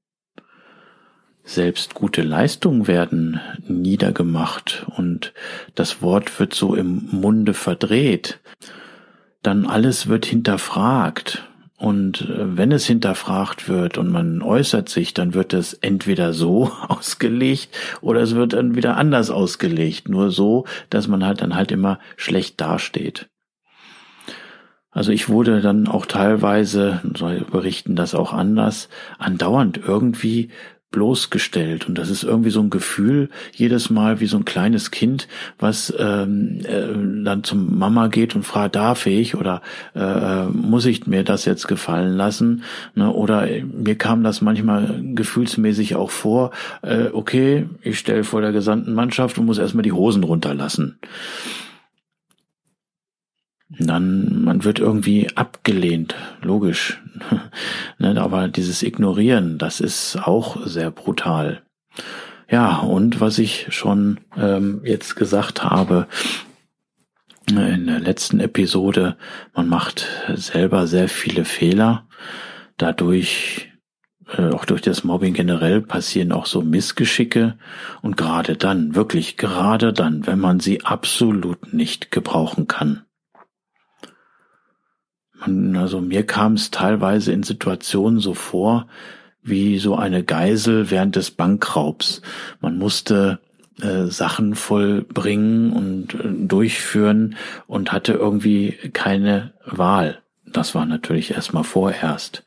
Selbst 1.43 1.95
gute 1.95 2.23
Leistungen 2.23 2.87
werden 2.87 3.41
niedergemacht 3.67 4.87
und 4.97 5.35
das 5.75 6.01
Wort 6.01 6.39
wird 6.39 6.55
so 6.55 6.75
im 6.75 7.09
Munde 7.11 7.55
verdreht. 7.55 8.41
Dann 9.43 9.67
alles 9.67 10.07
wird 10.07 10.27
hinterfragt 10.27 11.49
und 11.81 12.29
äh, 12.29 12.59
wenn 12.59 12.73
es 12.73 12.85
hinterfragt 12.85 13.67
wird 13.67 13.97
und 13.97 14.11
man 14.11 14.43
äußert 14.43 14.91
sich, 14.91 15.15
dann 15.15 15.33
wird 15.33 15.55
es 15.55 15.73
entweder 15.73 16.35
so 16.35 16.71
ausgelegt 16.89 17.71
oder 18.03 18.21
es 18.21 18.35
wird 18.35 18.53
dann 18.53 18.75
wieder 18.75 18.99
anders 18.99 19.31
ausgelegt. 19.31 20.09
Nur 20.09 20.31
so, 20.31 20.67
dass 20.91 21.09
man 21.09 21.25
halt 21.25 21.41
dann 21.41 21.55
halt 21.55 21.73
immer 21.73 21.99
schlecht 22.17 22.61
dasteht. 22.61 23.31
Also 24.91 25.11
ich 25.13 25.31
wurde 25.31 25.63
dann 25.63 25.89
auch 25.89 26.05
teilweise, 26.05 27.01
soll 27.17 27.47
berichten 27.51 27.97
das 27.97 28.15
auch 28.15 28.35
anders, 28.35 28.89
andauernd 29.19 29.79
irgendwie 29.79 30.51
bloßgestellt. 30.91 31.89
Und 31.89 31.99
das 31.99 32.11
ist 32.11 32.25
irgendwie 32.25 32.51
so 32.51 32.61
ein 32.61 32.71
Gefühl, 32.71 33.29
jedes 33.53 33.91
Mal 33.91 34.21
wie 34.21 34.27
so 34.27 34.37
ein 34.37 34.45
kleines 34.45 34.91
Kind, 34.91 35.29
was 35.59 35.93
ähm, 35.99 36.61
äh, 36.65 37.25
dann 37.25 37.45
zum 37.45 37.79
Mama 37.79 38.09
geht 38.09 38.35
und 38.35 38.45
fragt, 38.45 38.75
darf 38.75 39.07
ich 39.07 39.37
oder 39.37 39.63
äh, 39.95 40.01
äh, 40.01 40.47
muss 40.47 40.87
ich 40.87 41.07
mir 41.07 41.25
das 41.25 41.45
jetzt 41.45 41.69
gefallen 41.69 42.17
lassen? 42.17 42.65
Ne? 42.95 43.13
Oder 43.13 43.47
mir 43.63 43.97
kam 43.97 44.25
das 44.25 44.41
manchmal 44.41 45.01
gefühlsmäßig 45.15 45.97
auch 45.97 46.11
vor, 46.11 46.51
äh, 46.83 47.07
okay, 47.13 47.69
ich 47.83 47.99
stelle 47.99 48.25
vor 48.25 48.41
der 48.41 48.53
gesamten 48.53 48.95
Mannschaft 48.95 49.39
und 49.39 49.47
muss 49.47 49.59
erstmal 49.59 49.83
die 49.83 49.93
Hosen 49.93 50.25
runterlassen 50.25 50.99
dann 53.79 54.43
man 54.43 54.65
wird 54.65 54.81
irgendwie 54.81 55.29
abgelehnt, 55.37 56.17
logisch. 56.43 57.01
ne, 57.99 58.21
aber 58.21 58.49
dieses 58.49 58.83
Ignorieren, 58.83 59.59
das 59.59 59.81
ist 59.81 60.17
auch 60.17 60.67
sehr 60.67 60.91
brutal. 60.91 61.63
Ja, 62.51 62.79
und 62.79 63.21
was 63.21 63.39
ich 63.39 63.69
schon 63.71 64.19
ähm, 64.37 64.81
jetzt 64.85 65.15
gesagt 65.15 65.63
habe 65.63 66.09
in 67.49 67.87
der 67.87 68.01
letzten 68.01 68.41
Episode, 68.41 69.17
man 69.55 69.69
macht 69.69 70.09
selber 70.35 70.87
sehr 70.87 71.09
viele 71.09 71.45
Fehler. 71.45 72.09
Dadurch, 72.77 73.71
äh, 74.37 74.51
auch 74.51 74.65
durch 74.65 74.83
das 74.83 75.05
Mobbing 75.05 75.35
generell, 75.35 75.81
passieren 75.81 76.33
auch 76.33 76.47
so 76.47 76.61
Missgeschicke. 76.61 77.57
Und 78.03 78.17
gerade 78.17 78.57
dann, 78.57 78.97
wirklich 78.97 79.37
gerade 79.37 79.93
dann, 79.93 80.27
wenn 80.27 80.41
man 80.41 80.59
sie 80.59 80.85
absolut 80.85 81.73
nicht 81.73 82.11
gebrauchen 82.11 82.67
kann 82.67 83.05
man, 85.41 85.77
also 85.77 86.01
mir 86.01 86.25
kam 86.25 86.55
es 86.55 86.71
teilweise 86.71 87.33
in 87.33 87.43
Situationen 87.43 88.21
so 88.21 88.35
vor, 88.35 88.87
wie 89.43 89.79
so 89.79 89.97
eine 89.97 90.23
Geisel 90.23 90.91
während 90.91 91.17
des 91.17 91.31
Bankraubs. 91.31 92.23
Man 92.61 92.79
musste 92.79 93.41
äh, 93.81 94.07
Sachen 94.07 94.55
vollbringen 94.55 95.73
und 95.73 96.15
äh, 96.15 96.47
durchführen 96.47 97.37
und 97.67 97.93
hatte 97.93 98.13
irgendwie 98.13 98.73
keine 98.93 99.53
Wahl. 99.65 100.19
Das 100.47 100.75
war 100.75 100.85
natürlich 100.85 101.33
erstmal 101.33 101.65
vorerst 101.65 102.45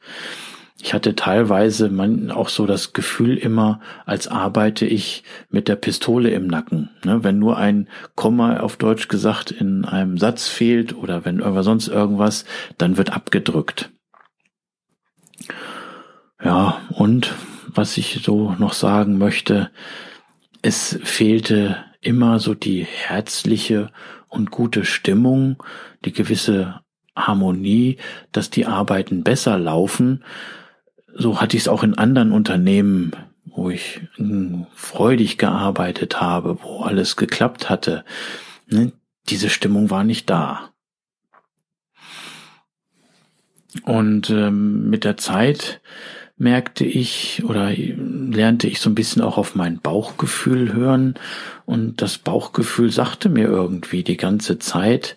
ich 0.83 0.93
hatte 0.93 1.15
teilweise 1.15 1.89
man 1.89 2.29
auch 2.29 2.49
so 2.49 2.65
das 2.65 2.91
Gefühl 2.91 3.37
immer, 3.37 3.79
als 4.05 4.27
arbeite 4.27 4.85
ich 4.85 5.23
mit 5.49 5.69
der 5.69 5.77
Pistole 5.77 6.31
im 6.31 6.45
Nacken. 6.45 6.89
Ne? 7.05 7.23
Wenn 7.23 7.39
nur 7.39 7.55
ein 7.55 7.87
Komma 8.15 8.59
auf 8.59 8.75
Deutsch 8.75 9.07
gesagt 9.07 9.49
in 9.49 9.85
einem 9.85 10.17
Satz 10.17 10.49
fehlt 10.49 10.93
oder 10.93 11.23
wenn 11.23 11.41
sonst 11.63 11.87
irgendwas, 11.87 12.43
dann 12.77 12.97
wird 12.97 13.13
abgedrückt. 13.13 13.91
Ja, 16.43 16.81
und 16.89 17.33
was 17.67 17.95
ich 17.95 18.19
so 18.21 18.53
noch 18.59 18.73
sagen 18.73 19.17
möchte, 19.17 19.71
es 20.61 20.99
fehlte 21.01 21.77
immer 22.01 22.39
so 22.39 22.55
die 22.55 22.83
herzliche 22.83 23.89
und 24.27 24.51
gute 24.51 24.83
Stimmung, 24.83 25.63
die 26.03 26.11
gewisse 26.11 26.81
Harmonie, 27.15 27.99
dass 28.33 28.49
die 28.49 28.65
Arbeiten 28.65 29.23
besser 29.23 29.57
laufen, 29.57 30.25
so 31.15 31.39
hatte 31.39 31.57
ich 31.57 31.63
es 31.63 31.67
auch 31.67 31.83
in 31.83 31.97
anderen 31.97 32.31
Unternehmen, 32.31 33.11
wo 33.45 33.69
ich 33.69 34.01
hm, 34.15 34.65
freudig 34.73 35.37
gearbeitet 35.37 36.21
habe, 36.21 36.57
wo 36.61 36.81
alles 36.81 37.15
geklappt 37.15 37.69
hatte. 37.69 38.03
Ne? 38.67 38.91
Diese 39.29 39.49
Stimmung 39.49 39.89
war 39.89 40.03
nicht 40.03 40.29
da. 40.29 40.69
Und 43.83 44.29
ähm, 44.29 44.89
mit 44.89 45.03
der 45.03 45.17
Zeit 45.17 45.81
merkte 46.37 46.85
ich 46.85 47.43
oder 47.45 47.71
lernte 47.71 48.67
ich 48.67 48.79
so 48.79 48.89
ein 48.89 48.95
bisschen 48.95 49.21
auch 49.21 49.37
auf 49.37 49.55
mein 49.55 49.79
Bauchgefühl 49.79 50.73
hören. 50.73 51.15
Und 51.65 52.01
das 52.01 52.17
Bauchgefühl 52.17 52.91
sagte 52.91 53.29
mir 53.29 53.45
irgendwie 53.45 54.03
die 54.03 54.17
ganze 54.17 54.59
Zeit, 54.59 55.15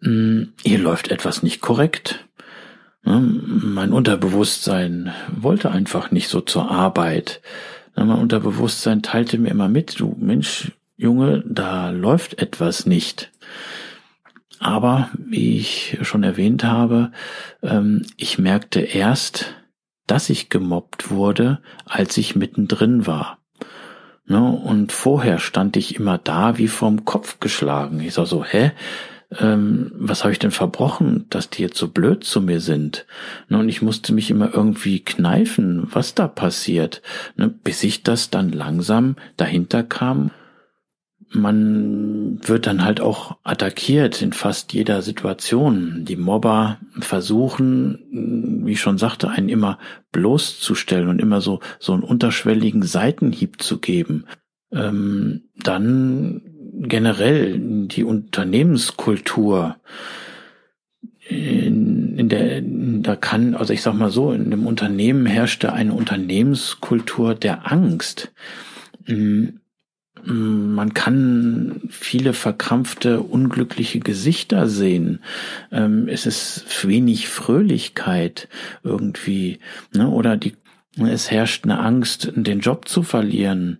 hm, 0.00 0.52
hier 0.62 0.78
läuft 0.78 1.08
etwas 1.08 1.42
nicht 1.42 1.60
korrekt. 1.60 2.26
Ne, 3.02 3.20
mein 3.20 3.92
Unterbewusstsein 3.92 5.12
wollte 5.34 5.70
einfach 5.70 6.10
nicht 6.10 6.28
so 6.28 6.40
zur 6.40 6.70
Arbeit. 6.70 7.40
Ne, 7.96 8.04
mein 8.04 8.18
Unterbewusstsein 8.18 9.02
teilte 9.02 9.38
mir 9.38 9.50
immer 9.50 9.68
mit, 9.68 9.98
du 9.98 10.16
Mensch, 10.18 10.72
Junge, 10.96 11.42
da 11.46 11.90
läuft 11.90 12.40
etwas 12.40 12.84
nicht. 12.84 13.30
Aber, 14.58 15.08
wie 15.16 15.56
ich 15.56 15.98
schon 16.02 16.22
erwähnt 16.22 16.64
habe, 16.64 17.12
ähm, 17.62 18.04
ich 18.18 18.38
merkte 18.38 18.80
erst, 18.80 19.54
dass 20.06 20.28
ich 20.28 20.50
gemobbt 20.50 21.10
wurde, 21.10 21.60
als 21.86 22.18
ich 22.18 22.36
mittendrin 22.36 23.06
war. 23.06 23.38
Ne, 24.26 24.44
und 24.44 24.92
vorher 24.92 25.38
stand 25.38 25.76
ich 25.76 25.96
immer 25.96 26.18
da 26.18 26.58
wie 26.58 26.68
vom 26.68 27.04
Kopf 27.04 27.40
geschlagen. 27.40 28.00
Ich 28.00 28.14
sag 28.14 28.26
so, 28.26 28.44
hä? 28.44 28.72
Ähm, 29.38 29.92
was 29.94 30.24
habe 30.24 30.32
ich 30.32 30.38
denn 30.38 30.50
verbrochen, 30.50 31.26
dass 31.30 31.50
die 31.50 31.62
jetzt 31.62 31.78
so 31.78 31.88
blöd 31.88 32.24
zu 32.24 32.40
mir 32.40 32.60
sind? 32.60 33.06
Ne, 33.48 33.58
und 33.58 33.68
ich 33.68 33.80
musste 33.80 34.12
mich 34.12 34.30
immer 34.30 34.52
irgendwie 34.52 35.00
kneifen, 35.00 35.86
was 35.92 36.14
da 36.14 36.26
passiert, 36.26 37.00
ne, 37.36 37.48
bis 37.48 37.84
ich 37.84 38.02
das 38.02 38.30
dann 38.30 38.50
langsam 38.50 39.16
dahinter 39.36 39.84
kam. 39.84 40.32
Man 41.32 42.40
wird 42.42 42.66
dann 42.66 42.84
halt 42.84 43.00
auch 43.00 43.38
attackiert 43.44 44.20
in 44.20 44.32
fast 44.32 44.72
jeder 44.72 45.00
Situation. 45.00 46.04
Die 46.04 46.16
Mobber 46.16 46.78
versuchen, 46.98 48.64
wie 48.64 48.72
ich 48.72 48.80
schon 48.80 48.98
sagte, 48.98 49.28
einen 49.28 49.48
immer 49.48 49.78
bloßzustellen 50.10 51.08
und 51.08 51.20
immer 51.20 51.40
so, 51.40 51.60
so 51.78 51.92
einen 51.92 52.02
unterschwelligen 52.02 52.82
Seitenhieb 52.82 53.62
zu 53.62 53.78
geben. 53.78 54.24
Ähm, 54.72 55.44
dann 55.56 56.49
generell 56.80 57.58
die 57.58 58.04
Unternehmenskultur 58.04 59.76
in, 61.28 62.18
in 62.18 62.28
der 62.28 62.62
da 62.62 63.16
kann 63.16 63.54
also 63.54 63.72
ich 63.72 63.82
sag 63.82 63.94
mal 63.94 64.10
so 64.10 64.32
in 64.32 64.50
dem 64.50 64.66
Unternehmen 64.66 65.26
herrschte 65.26 65.72
eine 65.72 65.94
Unternehmenskultur 65.94 67.34
der 67.34 67.70
Angst 67.70 68.32
mm, 69.06 69.50
man 70.24 70.92
kann 70.94 71.80
viele 71.88 72.32
verkrampfte, 72.32 73.20
unglückliche 73.20 74.00
Gesichter 74.00 74.68
sehen. 74.68 75.20
Ähm, 75.72 76.08
es 76.08 76.26
ist 76.26 76.86
wenig 76.86 77.28
Fröhlichkeit 77.28 78.48
irgendwie, 78.82 79.60
ne? 79.94 80.08
Oder 80.08 80.36
die, 80.36 80.54
es 81.06 81.30
herrscht 81.30 81.64
eine 81.64 81.80
Angst, 81.80 82.32
den 82.34 82.60
Job 82.60 82.88
zu 82.88 83.02
verlieren. 83.02 83.78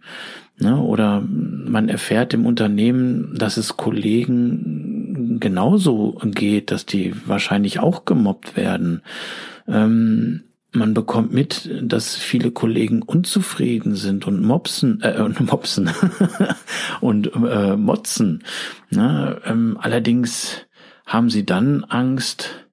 Ne? 0.58 0.76
Oder 0.76 1.22
man 1.22 1.88
erfährt 1.88 2.34
im 2.34 2.46
Unternehmen, 2.46 3.34
dass 3.36 3.56
es 3.56 3.76
Kollegen 3.76 5.38
genauso 5.40 6.20
geht, 6.24 6.70
dass 6.70 6.86
die 6.86 7.14
wahrscheinlich 7.26 7.80
auch 7.80 8.04
gemobbt 8.04 8.56
werden. 8.56 9.02
Ähm, 9.66 10.42
man 10.72 10.94
bekommt 10.94 11.32
mit, 11.32 11.68
dass 11.82 12.14
viele 12.14 12.52
Kollegen 12.52 13.02
unzufrieden 13.02 13.96
sind 13.96 14.26
und 14.26 14.42
mopsen, 14.42 15.00
äh, 15.02 15.20
und 15.20 15.40
mopsen 15.50 15.90
und 17.00 17.32
äh, 17.34 17.76
motzen. 17.76 18.44
Ne? 18.90 19.40
Ähm, 19.44 19.78
allerdings 19.80 20.66
haben 21.06 21.30
sie 21.30 21.44
dann 21.44 21.84
Angst, 21.84 22.69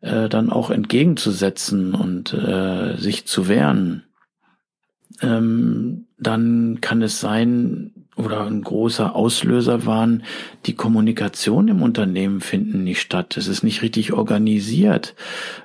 äh, 0.00 0.28
dann 0.28 0.50
auch 0.50 0.70
entgegenzusetzen 0.70 1.94
und 1.94 2.32
äh, 2.32 2.96
sich 2.96 3.26
zu 3.26 3.48
wehren 3.48 4.04
ähm, 5.22 6.06
dann 6.18 6.80
kann 6.80 7.02
es 7.02 7.20
sein, 7.20 7.92
oder 8.16 8.46
ein 8.46 8.62
großer 8.62 9.16
Auslöser 9.16 9.86
waren, 9.86 10.24
die 10.66 10.74
Kommunikation 10.74 11.68
im 11.68 11.80
Unternehmen 11.80 12.40
finden 12.40 12.84
nicht 12.84 13.00
statt. 13.00 13.36
Es 13.36 13.48
ist 13.48 13.62
nicht 13.62 13.82
richtig 13.82 14.12
organisiert. 14.12 15.14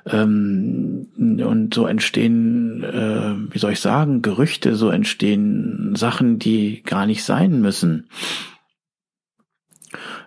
Ähm, 0.06 1.08
und 1.16 1.74
so 1.74 1.86
entstehen, 1.86 2.82
äh, 2.82 3.52
wie 3.52 3.58
soll 3.58 3.72
ich 3.72 3.80
sagen, 3.80 4.22
Gerüchte, 4.22 4.74
so 4.74 4.88
entstehen 4.88 5.94
Sachen, 5.96 6.38
die 6.38 6.82
gar 6.82 7.04
nicht 7.04 7.24
sein 7.24 7.60
müssen. 7.60 8.08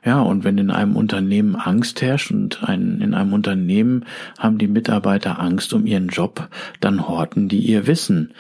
Ja, 0.06 0.22
und 0.22 0.44
wenn 0.44 0.58
in 0.58 0.72
einem 0.72 0.96
Unternehmen 0.96 1.56
Angst 1.56 2.02
herrscht 2.02 2.32
und 2.32 2.64
ein, 2.64 3.02
in 3.02 3.14
einem 3.14 3.34
Unternehmen 3.34 4.06
haben 4.38 4.58
die 4.58 4.68
Mitarbeiter 4.68 5.40
Angst 5.40 5.74
um 5.74 5.86
ihren 5.86 6.08
Job, 6.08 6.48
dann 6.80 7.08
horten 7.08 7.50
die 7.50 7.60
ihr 7.60 7.86
Wissen 7.86 8.34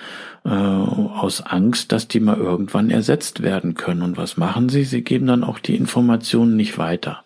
äh, 0.45 0.49
aus 0.49 1.41
Angst, 1.41 1.91
dass 1.91 2.07
die 2.07 2.21
mal 2.21 2.37
irgendwann 2.37 2.89
ersetzt 2.89 3.41
werden 3.41 3.73
können. 3.73 4.03
Und 4.03 4.17
was 4.17 4.37
machen 4.37 4.69
sie? 4.69 4.85
Sie 4.85 5.03
geben 5.03 5.27
dann 5.27 5.43
auch 5.43 5.59
die 5.59 5.75
Informationen 5.75 6.55
nicht 6.55 6.77
weiter. 6.77 7.23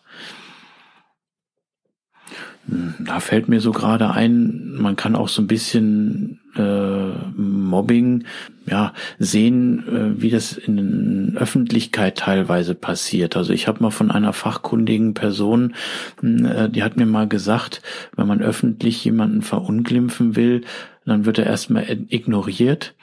Hm, 2.68 2.96
da 3.00 3.20
fällt 3.20 3.50
mir 3.50 3.62
so 3.62 3.72
gerade 3.72 4.12
ein, 4.12 4.75
man 4.80 4.96
kann 4.96 5.16
auch 5.16 5.30
so 5.30 5.42
ein 5.42 5.48
bisschen 5.48 6.40
äh, 6.55 7.31
Mobbing 7.36 8.25
ja 8.65 8.93
sehen, 9.19 9.88
äh, 9.88 10.22
wie 10.22 10.29
das 10.29 10.53
in 10.53 11.36
Öffentlichkeit 11.38 12.17
teilweise 12.17 12.75
passiert. 12.75 13.36
Also 13.36 13.54
ich 13.54 13.67
habe 13.67 13.82
mal 13.84 13.91
von 13.91 14.12
einer 14.12 14.34
fachkundigen 14.34 15.13
Person, 15.13 15.75
hm, 16.21 16.45
äh, 16.45 16.69
die 16.69 16.84
hat 16.84 16.97
mir 16.97 17.06
mal 17.06 17.28
gesagt, 17.28 17.82
wenn 18.15 18.28
man 18.28 18.41
öffentlich 18.41 19.04
jemanden 19.04 19.41
verunglimpfen 19.41 20.36
will, 20.36 20.62
dann 21.06 21.25
wird 21.25 21.38
er 21.38 21.45
erstmal 21.45 21.86
ignoriert. 22.10 22.95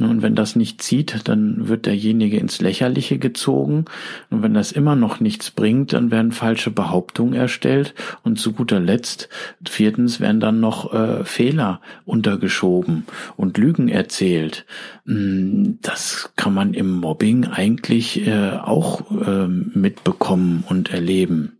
Und 0.00 0.22
wenn 0.22 0.34
das 0.34 0.56
nicht 0.56 0.82
zieht, 0.82 1.28
dann 1.28 1.68
wird 1.68 1.86
derjenige 1.86 2.38
ins 2.38 2.60
Lächerliche 2.60 3.18
gezogen. 3.18 3.84
Und 4.28 4.42
wenn 4.42 4.52
das 4.52 4.72
immer 4.72 4.96
noch 4.96 5.20
nichts 5.20 5.52
bringt, 5.52 5.92
dann 5.92 6.10
werden 6.10 6.32
falsche 6.32 6.72
Behauptungen 6.72 7.34
erstellt. 7.34 7.94
Und 8.24 8.40
zu 8.40 8.52
guter 8.52 8.80
Letzt, 8.80 9.28
viertens, 9.64 10.18
werden 10.18 10.40
dann 10.40 10.58
noch 10.58 10.92
äh, 10.92 11.24
Fehler 11.24 11.80
untergeschoben 12.06 13.04
und 13.36 13.56
Lügen 13.56 13.88
erzählt. 13.88 14.66
Hm, 15.06 15.78
das 15.82 16.32
kann 16.34 16.54
man 16.54 16.74
im 16.74 16.90
Mobbing 16.90 17.44
eigentlich 17.44 18.26
äh, 18.26 18.50
auch 18.50 19.02
äh, 19.10 19.46
mitbekommen 19.46 20.64
und 20.68 20.90
erleben 20.90 21.52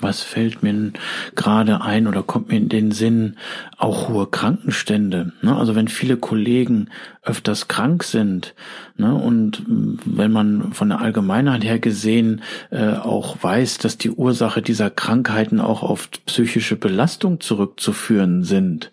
was 0.00 0.22
fällt 0.22 0.62
mir 0.62 0.92
gerade 1.34 1.80
ein 1.80 2.06
oder 2.06 2.22
kommt 2.22 2.48
mir 2.48 2.56
in 2.56 2.68
den 2.68 2.92
Sinn? 2.92 3.36
Auch 3.76 4.08
hohe 4.08 4.26
Krankenstände. 4.26 5.32
Ne? 5.42 5.56
Also 5.56 5.74
wenn 5.74 5.88
viele 5.88 6.16
Kollegen 6.16 6.90
öfters 7.22 7.68
krank 7.68 8.04
sind 8.04 8.54
ne? 8.96 9.14
und 9.14 9.62
wenn 9.66 10.32
man 10.32 10.72
von 10.72 10.88
der 10.88 11.00
Allgemeinheit 11.00 11.64
her 11.64 11.78
gesehen 11.78 12.42
äh, 12.70 12.94
auch 12.94 13.42
weiß, 13.42 13.78
dass 13.78 13.98
die 13.98 14.10
Ursache 14.10 14.62
dieser 14.62 14.90
Krankheiten 14.90 15.60
auch 15.60 15.82
auf 15.82 16.10
psychische 16.26 16.76
Belastung 16.76 17.40
zurückzuführen 17.40 18.44
sind. 18.44 18.90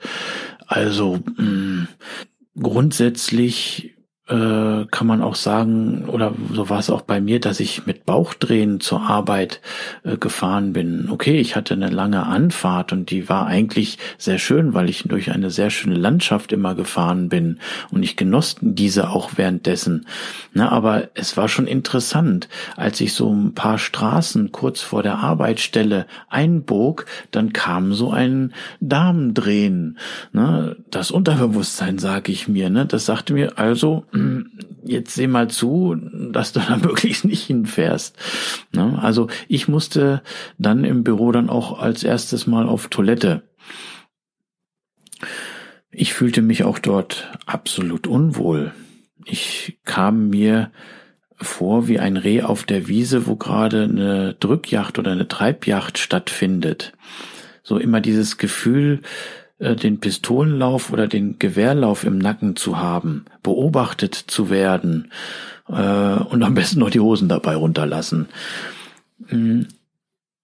Also 0.67 1.19
mh, 1.37 1.87
grundsätzlich 2.59 3.96
äh, 4.27 4.85
kann 4.91 5.07
man 5.07 5.21
auch 5.21 5.35
sagen, 5.35 6.05
oder 6.07 6.33
so 6.51 6.69
war 6.69 6.79
es 6.79 6.89
auch 6.89 7.01
bei 7.01 7.21
mir, 7.21 7.39
dass 7.39 7.59
ich 7.59 7.85
mit 7.85 8.05
Bauchdrehen 8.05 8.79
zur 8.81 9.01
Arbeit 9.01 9.61
äh, 10.03 10.17
gefahren 10.17 10.73
bin. 10.73 11.09
Okay, 11.09 11.39
ich 11.39 11.55
hatte 11.55 11.73
eine 11.73 11.89
lange 11.89 12.25
Anfahrt 12.25 12.91
und 12.91 13.09
die 13.09 13.29
war 13.29 13.47
eigentlich 13.47 13.97
sehr 14.17 14.37
schön, 14.37 14.73
weil 14.73 14.89
ich 14.89 15.03
durch 15.03 15.31
eine 15.31 15.49
sehr 15.49 15.69
schöne 15.69 15.95
Landschaft 15.95 16.51
immer 16.51 16.75
gefahren 16.75 17.29
bin 17.29 17.59
und 17.89 18.03
ich 18.03 18.17
genoss 18.17 18.57
diese 18.59 19.09
auch 19.09 19.31
währenddessen. 19.37 20.05
Na, 20.53 20.69
aber 20.69 21.09
es 21.13 21.37
war 21.37 21.47
schon 21.47 21.67
interessant, 21.67 22.49
als 22.75 22.99
ich 22.99 23.13
so 23.13 23.31
ein 23.33 23.53
paar 23.53 23.77
Straßen 23.77 24.51
kurz 24.51 24.81
vor 24.81 25.03
der 25.03 25.19
Arbeitsstelle 25.19 26.05
einbog, 26.29 27.05
dann 27.31 27.53
kam 27.53 27.93
so 27.93 28.11
ein 28.11 28.53
Damendrehen. 28.81 29.97
Ne? 30.33 30.75
Das 30.91 31.11
Unterbewusstsein, 31.11 31.97
sage 31.97 32.31
ich 32.31 32.47
mir, 32.47 32.69
ne? 32.69 32.85
das 32.85 33.05
sagte 33.05 33.33
mir 33.33 33.57
also, 33.57 34.03
jetzt 34.84 35.15
seh 35.15 35.27
mal 35.27 35.49
zu, 35.49 35.95
dass 36.32 36.53
du 36.53 36.60
da 36.67 36.84
wirklich 36.84 37.23
nicht 37.23 37.43
hinfährst. 37.43 38.17
Ne? 38.73 38.97
Also 39.01 39.27
ich 39.47 39.67
musste 39.67 40.21
dann 40.58 40.84
im 40.84 41.03
Büro 41.03 41.32
dann 41.32 41.49
auch 41.49 41.80
als 41.80 42.03
erstes 42.03 42.47
mal 42.47 42.67
auf 42.67 42.88
Toilette. 42.88 43.43
Ich 45.91 46.13
fühlte 46.13 46.41
mich 46.41 46.63
auch 46.63 46.80
dort 46.80 47.32
absolut 47.45 48.08
unwohl. 48.08 48.73
Ich 49.25 49.80
kam 49.84 50.30
mir 50.30 50.71
vor 51.39 51.88
wie 51.88 51.99
ein 51.99 52.17
Reh 52.17 52.41
auf 52.41 52.63
der 52.63 52.88
Wiese, 52.88 53.27
wo 53.27 53.36
gerade 53.36 53.84
eine 53.84 54.34
Drückjacht 54.36 54.99
oder 54.99 55.12
eine 55.12 55.27
Treibjacht 55.27 55.97
stattfindet. 55.97 56.93
So 57.63 57.77
immer 57.77 58.01
dieses 58.01 58.38
Gefühl, 58.38 59.01
den 59.59 59.99
Pistolenlauf 59.99 60.91
oder 60.91 61.07
den 61.07 61.39
Gewehrlauf 61.39 62.03
im 62.03 62.17
Nacken 62.17 62.55
zu 62.55 62.77
haben, 62.77 63.25
beobachtet 63.41 64.13
zu 64.15 64.49
werden 64.49 65.11
äh, 65.67 65.73
und 65.73 66.43
am 66.43 66.53
besten 66.53 66.79
noch 66.79 66.91
die 66.91 66.99
Hosen 66.99 67.27
dabei 67.27 67.55
runterlassen. 67.55 68.27
Mm, 69.29 69.63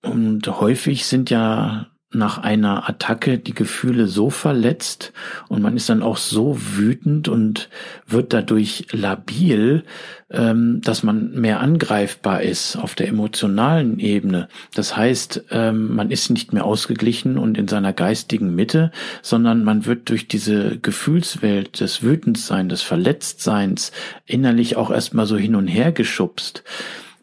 und 0.02 0.48
häufig 0.48 1.06
sind 1.06 1.30
ja 1.30 1.88
nach 2.14 2.38
einer 2.38 2.90
Attacke 2.90 3.38
die 3.38 3.54
Gefühle 3.54 4.08
so 4.08 4.30
verletzt 4.30 5.14
und 5.50 5.62
man 5.62 5.76
ist 5.76 5.90
dann 5.90 6.04
auch 6.04 6.18
so 6.18 6.58
wütend 6.60 7.28
und 7.28 7.70
wird 8.08 8.34
dadurch 8.34 8.88
labil, 8.92 9.84
ähm, 10.32 10.82
dass 10.82 11.04
man 11.04 11.32
mehr 11.32 11.60
angreifbar 11.60 12.42
ist 12.42 12.76
auf 12.76 12.96
der 12.96 13.08
emotionalen 13.08 14.00
Ebene. 14.00 14.48
Das 14.74 14.98
heißt, 14.98 15.46
ähm, 15.52 15.96
man 15.96 16.12
ist 16.12 16.30
nicht 16.30 16.54
mehr 16.54 16.66
ausgeglichen 16.66 17.38
und 17.38 17.58
in 17.58 17.68
seiner 17.68 17.94
geistigen 17.94 18.56
Mitte, 18.56 18.92
sondern 19.22 19.64
man 19.64 19.86
wird 19.86 20.10
durch 20.10 20.28
diese 20.28 20.78
Gefühlswelt 20.80 21.80
des 21.80 22.04
Wütendseins, 22.04 22.70
des 22.70 22.82
Verletztseins 22.82 23.92
innerlich 24.26 24.76
auch 24.76 24.92
erstmal 24.92 25.26
so 25.26 25.38
hin 25.38 25.56
und 25.56 25.68
her 25.68 25.92
geschubst 25.92 26.64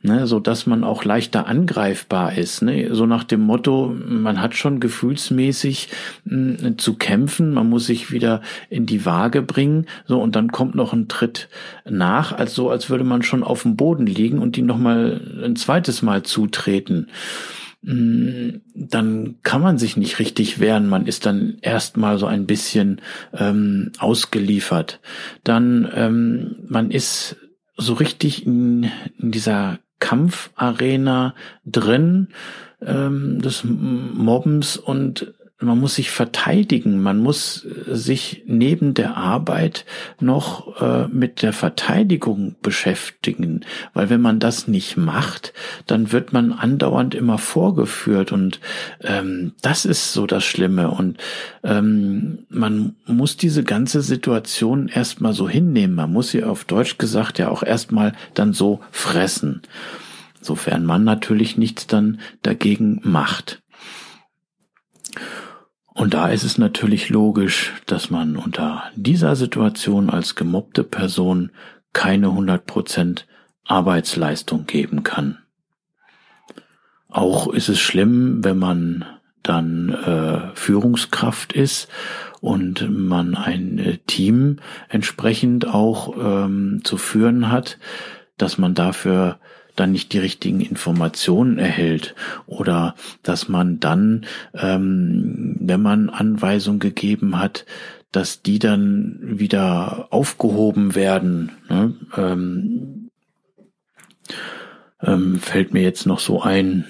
ne, 0.02 0.26
so 0.26 0.40
dass 0.40 0.66
man 0.66 0.84
auch 0.84 1.04
leichter 1.04 1.46
angreifbar 1.46 2.36
ist, 2.36 2.62
ne, 2.62 2.94
so 2.94 3.06
nach 3.06 3.24
dem 3.24 3.40
Motto, 3.40 3.94
man 4.06 4.40
hat 4.40 4.54
schon 4.54 4.80
gefühlsmäßig 4.80 5.88
mh, 6.24 6.58
hm, 6.60 6.78
zu 6.78 6.94
kämpfen, 6.94 7.52
man 7.52 7.68
muss 7.68 7.86
sich 7.86 8.10
wieder 8.10 8.40
in 8.68 8.86
die 8.86 9.04
Waage 9.04 9.42
bringen, 9.42 9.86
so 10.06 10.20
und 10.20 10.36
dann 10.36 10.52
kommt 10.52 10.74
noch 10.74 10.92
ein 10.92 11.08
Tritt 11.08 11.48
nach, 11.88 12.32
als 12.32 12.54
so 12.54 12.70
als 12.70 12.90
würde 12.90 13.04
man 13.04 13.22
schon 13.22 13.44
auf 13.44 13.62
dem 13.62 13.76
Boden 13.76 14.06
liegen 14.06 14.38
und 14.38 14.56
die 14.56 14.62
noch 14.62 14.78
mal 14.78 15.20
ein 15.44 15.56
zweites 15.56 16.02
Mal 16.02 16.22
zutreten. 16.22 17.08
mm, 17.82 18.60
dann 18.74 19.36
kann 19.42 19.62
man 19.62 19.78
sich 19.78 19.96
nicht 19.96 20.18
richtig 20.18 20.60
wehren. 20.60 20.88
Man 20.88 21.06
ist 21.06 21.26
dann 21.26 21.56
erstmal 21.62 22.18
so 22.18 22.26
ein 22.26 22.46
bisschen 22.46 23.00
ähm, 23.32 23.92
ausgeliefert. 23.98 25.00
Dann 25.44 25.90
ähm, 25.94 26.56
man 26.68 26.90
ist 26.90 27.36
so 27.76 27.94
richtig 27.94 28.46
in, 28.46 28.90
in 29.18 29.30
dieser 29.30 29.78
Kampfarena 30.00 31.34
drin 31.64 32.28
ähm, 32.84 33.40
des 33.40 33.62
Mobbens 33.64 34.76
und 34.76 35.34
man 35.60 35.78
muss 35.78 35.96
sich 35.96 36.10
verteidigen, 36.10 37.02
man 37.02 37.18
muss 37.18 37.64
äh, 37.64 37.94
sich 37.94 38.42
neben 38.46 38.94
der 38.94 39.16
Arbeit 39.16 39.84
noch 40.18 40.80
äh, 40.80 41.06
mit 41.08 41.42
der 41.42 41.52
Verteidigung 41.52 42.56
beschäftigen, 42.62 43.60
weil 43.92 44.10
wenn 44.10 44.20
man 44.20 44.40
das 44.40 44.68
nicht 44.68 44.96
macht, 44.96 45.52
dann 45.86 46.12
wird 46.12 46.32
man 46.32 46.52
andauernd 46.52 47.14
immer 47.14 47.38
vorgeführt. 47.38 48.32
Und 48.32 48.60
ähm, 49.02 49.52
das 49.60 49.84
ist 49.84 50.12
so 50.12 50.26
das 50.26 50.44
Schlimme. 50.44 50.90
Und 50.90 51.18
ähm, 51.62 52.46
man 52.48 52.96
muss 53.06 53.36
diese 53.36 53.62
ganze 53.62 54.00
Situation 54.00 54.88
erstmal 54.88 55.34
so 55.34 55.48
hinnehmen, 55.48 55.94
man 55.94 56.12
muss 56.12 56.30
sie 56.30 56.42
auf 56.42 56.64
Deutsch 56.64 56.96
gesagt 56.98 57.38
ja 57.38 57.48
auch 57.48 57.62
erstmal 57.62 58.14
dann 58.34 58.54
so 58.54 58.80
fressen, 58.90 59.62
sofern 60.40 60.86
man 60.86 61.04
natürlich 61.04 61.58
nichts 61.58 61.86
dann 61.86 62.20
dagegen 62.42 63.00
macht. 63.02 63.62
Und 66.00 66.14
da 66.14 66.28
ist 66.28 66.44
es 66.44 66.56
natürlich 66.56 67.10
logisch, 67.10 67.74
dass 67.84 68.08
man 68.08 68.38
unter 68.38 68.84
dieser 68.96 69.36
Situation 69.36 70.08
als 70.08 70.34
gemobbte 70.34 70.82
Person 70.82 71.50
keine 71.92 72.28
100% 72.28 73.24
Arbeitsleistung 73.66 74.64
geben 74.64 75.02
kann. 75.02 75.40
Auch 77.10 77.52
ist 77.52 77.68
es 77.68 77.80
schlimm, 77.80 78.42
wenn 78.42 78.58
man 78.58 79.04
dann 79.42 79.90
äh, 79.90 80.54
Führungskraft 80.54 81.52
ist 81.52 81.90
und 82.40 82.88
man 82.90 83.34
ein 83.34 83.78
äh, 83.78 83.98
Team 83.98 84.56
entsprechend 84.88 85.66
auch 85.68 86.16
ähm, 86.16 86.80
zu 86.82 86.96
führen 86.96 87.52
hat, 87.52 87.78
dass 88.38 88.56
man 88.56 88.72
dafür 88.72 89.38
dann 89.80 89.92
nicht 89.92 90.12
die 90.12 90.18
richtigen 90.18 90.60
Informationen 90.60 91.58
erhält 91.58 92.14
oder 92.46 92.94
dass 93.22 93.48
man 93.48 93.80
dann, 93.80 94.26
ähm, 94.54 95.56
wenn 95.58 95.80
man 95.80 96.10
Anweisungen 96.10 96.80
gegeben 96.80 97.38
hat, 97.38 97.64
dass 98.12 98.42
die 98.42 98.58
dann 98.58 99.18
wieder 99.22 100.08
aufgehoben 100.10 100.94
werden. 100.94 101.52
Ne? 101.68 101.94
Ähm, 102.16 103.10
ähm, 105.02 105.38
fällt 105.38 105.72
mir 105.72 105.82
jetzt 105.82 106.06
noch 106.06 106.18
so 106.18 106.42
ein. 106.42 106.84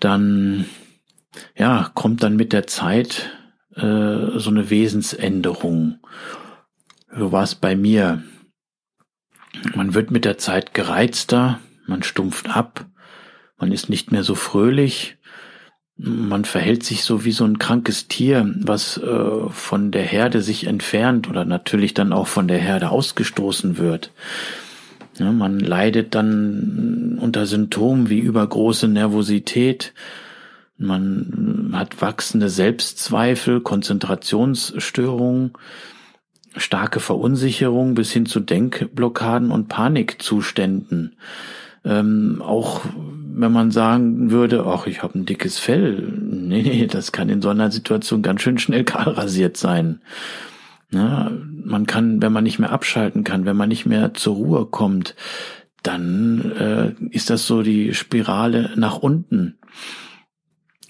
Dann, 0.00 0.64
ja, 1.56 1.90
kommt 1.94 2.22
dann 2.22 2.36
mit 2.36 2.52
der 2.52 2.66
Zeit 2.66 3.30
äh, 3.74 4.38
so 4.38 4.50
eine 4.50 4.70
Wesensänderung. 4.70 5.98
So 7.16 7.32
war 7.32 7.42
es 7.42 7.54
bei 7.54 7.76
mir. 7.76 8.22
Man 9.74 9.94
wird 9.94 10.10
mit 10.10 10.24
der 10.24 10.38
Zeit 10.38 10.74
gereizter, 10.74 11.60
man 11.86 12.02
stumpft 12.02 12.48
ab, 12.48 12.86
man 13.58 13.72
ist 13.72 13.88
nicht 13.88 14.12
mehr 14.12 14.24
so 14.24 14.34
fröhlich, 14.34 15.16
man 15.96 16.44
verhält 16.44 16.82
sich 16.82 17.04
so 17.04 17.24
wie 17.24 17.32
so 17.32 17.44
ein 17.44 17.58
krankes 17.58 18.08
Tier, 18.08 18.52
was 18.58 18.98
äh, 18.98 19.48
von 19.48 19.92
der 19.92 20.02
Herde 20.02 20.42
sich 20.42 20.66
entfernt 20.66 21.28
oder 21.30 21.44
natürlich 21.44 21.94
dann 21.94 22.12
auch 22.12 22.26
von 22.26 22.48
der 22.48 22.58
Herde 22.58 22.90
ausgestoßen 22.90 23.78
wird. 23.78 24.10
Ja, 25.18 25.30
man 25.30 25.60
leidet 25.60 26.16
dann 26.16 27.18
unter 27.20 27.46
Symptomen 27.46 28.10
wie 28.10 28.18
übergroße 28.18 28.88
Nervosität, 28.88 29.92
man 30.76 31.70
hat 31.72 32.02
wachsende 32.02 32.48
Selbstzweifel, 32.48 33.60
Konzentrationsstörungen, 33.60 35.52
starke 36.56 36.98
Verunsicherung 36.98 37.94
bis 37.94 38.12
hin 38.12 38.26
zu 38.26 38.40
Denkblockaden 38.40 39.52
und 39.52 39.68
Panikzuständen. 39.68 41.16
Ähm, 41.84 42.42
auch 42.42 42.80
wenn 43.36 43.52
man 43.52 43.70
sagen 43.70 44.30
würde, 44.30 44.64
ach, 44.66 44.86
ich 44.86 45.02
habe 45.02 45.18
ein 45.18 45.26
dickes 45.26 45.58
Fell, 45.58 46.12
nee, 46.30 46.86
das 46.86 47.12
kann 47.12 47.28
in 47.28 47.42
so 47.42 47.48
einer 47.48 47.70
Situation 47.70 48.22
ganz 48.22 48.42
schön 48.42 48.58
schnell 48.58 48.84
kahl 48.84 49.08
rasiert 49.08 49.56
sein. 49.56 50.00
Ja, 50.90 51.30
man 51.64 51.86
kann, 51.86 52.22
wenn 52.22 52.32
man 52.32 52.44
nicht 52.44 52.58
mehr 52.58 52.70
abschalten 52.70 53.24
kann, 53.24 53.46
wenn 53.46 53.56
man 53.56 53.68
nicht 53.68 53.84
mehr 53.84 54.14
zur 54.14 54.36
Ruhe 54.36 54.66
kommt, 54.66 55.16
dann 55.82 56.52
äh, 56.52 56.92
ist 57.10 57.30
das 57.30 57.46
so 57.46 57.62
die 57.62 57.94
Spirale 57.94 58.70
nach 58.76 58.98
unten. 58.98 59.58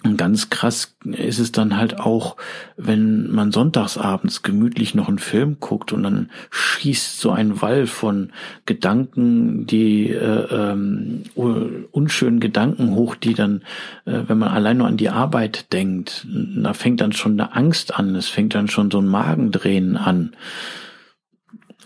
Und 0.04 0.18
ganz 0.18 0.50
krass 0.50 0.96
ist 1.06 1.38
es 1.38 1.50
dann 1.50 1.78
halt 1.78 1.98
auch, 1.98 2.36
wenn 2.76 3.30
man 3.30 3.52
sonntagsabends 3.52 4.42
gemütlich 4.42 4.94
noch 4.94 5.08
einen 5.08 5.18
Film 5.18 5.56
guckt 5.60 5.94
und 5.94 6.02
dann 6.02 6.30
schießt 6.50 7.18
so 7.18 7.30
ein 7.30 7.62
Wall 7.62 7.86
von 7.86 8.30
Gedanken, 8.66 9.66
die 9.66 10.10
äh, 10.10 10.72
ähm, 10.72 11.22
unschönen 11.34 12.38
Gedanken 12.38 12.94
hoch, 12.94 13.14
die 13.14 13.32
dann, 13.32 13.62
äh, 14.04 14.20
wenn 14.26 14.36
man 14.36 14.50
allein 14.50 14.76
nur 14.76 14.88
an 14.88 14.98
die 14.98 15.08
Arbeit 15.08 15.72
denkt, 15.72 16.26
da 16.28 16.74
fängt 16.74 17.00
dann 17.00 17.12
schon 17.12 17.40
eine 17.40 17.56
Angst 17.56 17.94
an, 17.98 18.14
es 18.14 18.28
fängt 18.28 18.54
dann 18.54 18.68
schon 18.68 18.90
so 18.90 18.98
ein 18.98 19.08
Magendrehen 19.08 19.96
an. 19.96 20.36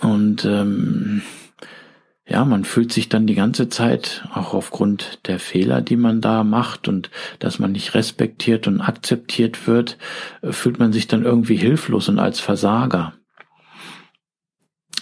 Und 0.00 0.44
ähm, 0.44 1.22
ja, 2.28 2.44
man 2.44 2.64
fühlt 2.64 2.92
sich 2.92 3.08
dann 3.08 3.26
die 3.26 3.34
ganze 3.34 3.70
Zeit, 3.70 4.28
auch 4.34 4.52
aufgrund 4.52 5.26
der 5.26 5.38
Fehler, 5.38 5.80
die 5.80 5.96
man 5.96 6.20
da 6.20 6.44
macht 6.44 6.86
und 6.86 7.10
dass 7.38 7.58
man 7.58 7.72
nicht 7.72 7.94
respektiert 7.94 8.66
und 8.66 8.82
akzeptiert 8.82 9.66
wird, 9.66 9.96
äh, 10.42 10.52
fühlt 10.52 10.78
man 10.78 10.92
sich 10.92 11.06
dann 11.06 11.24
irgendwie 11.24 11.56
hilflos 11.56 12.08
und 12.08 12.18
als 12.18 12.38
Versager. 12.38 13.14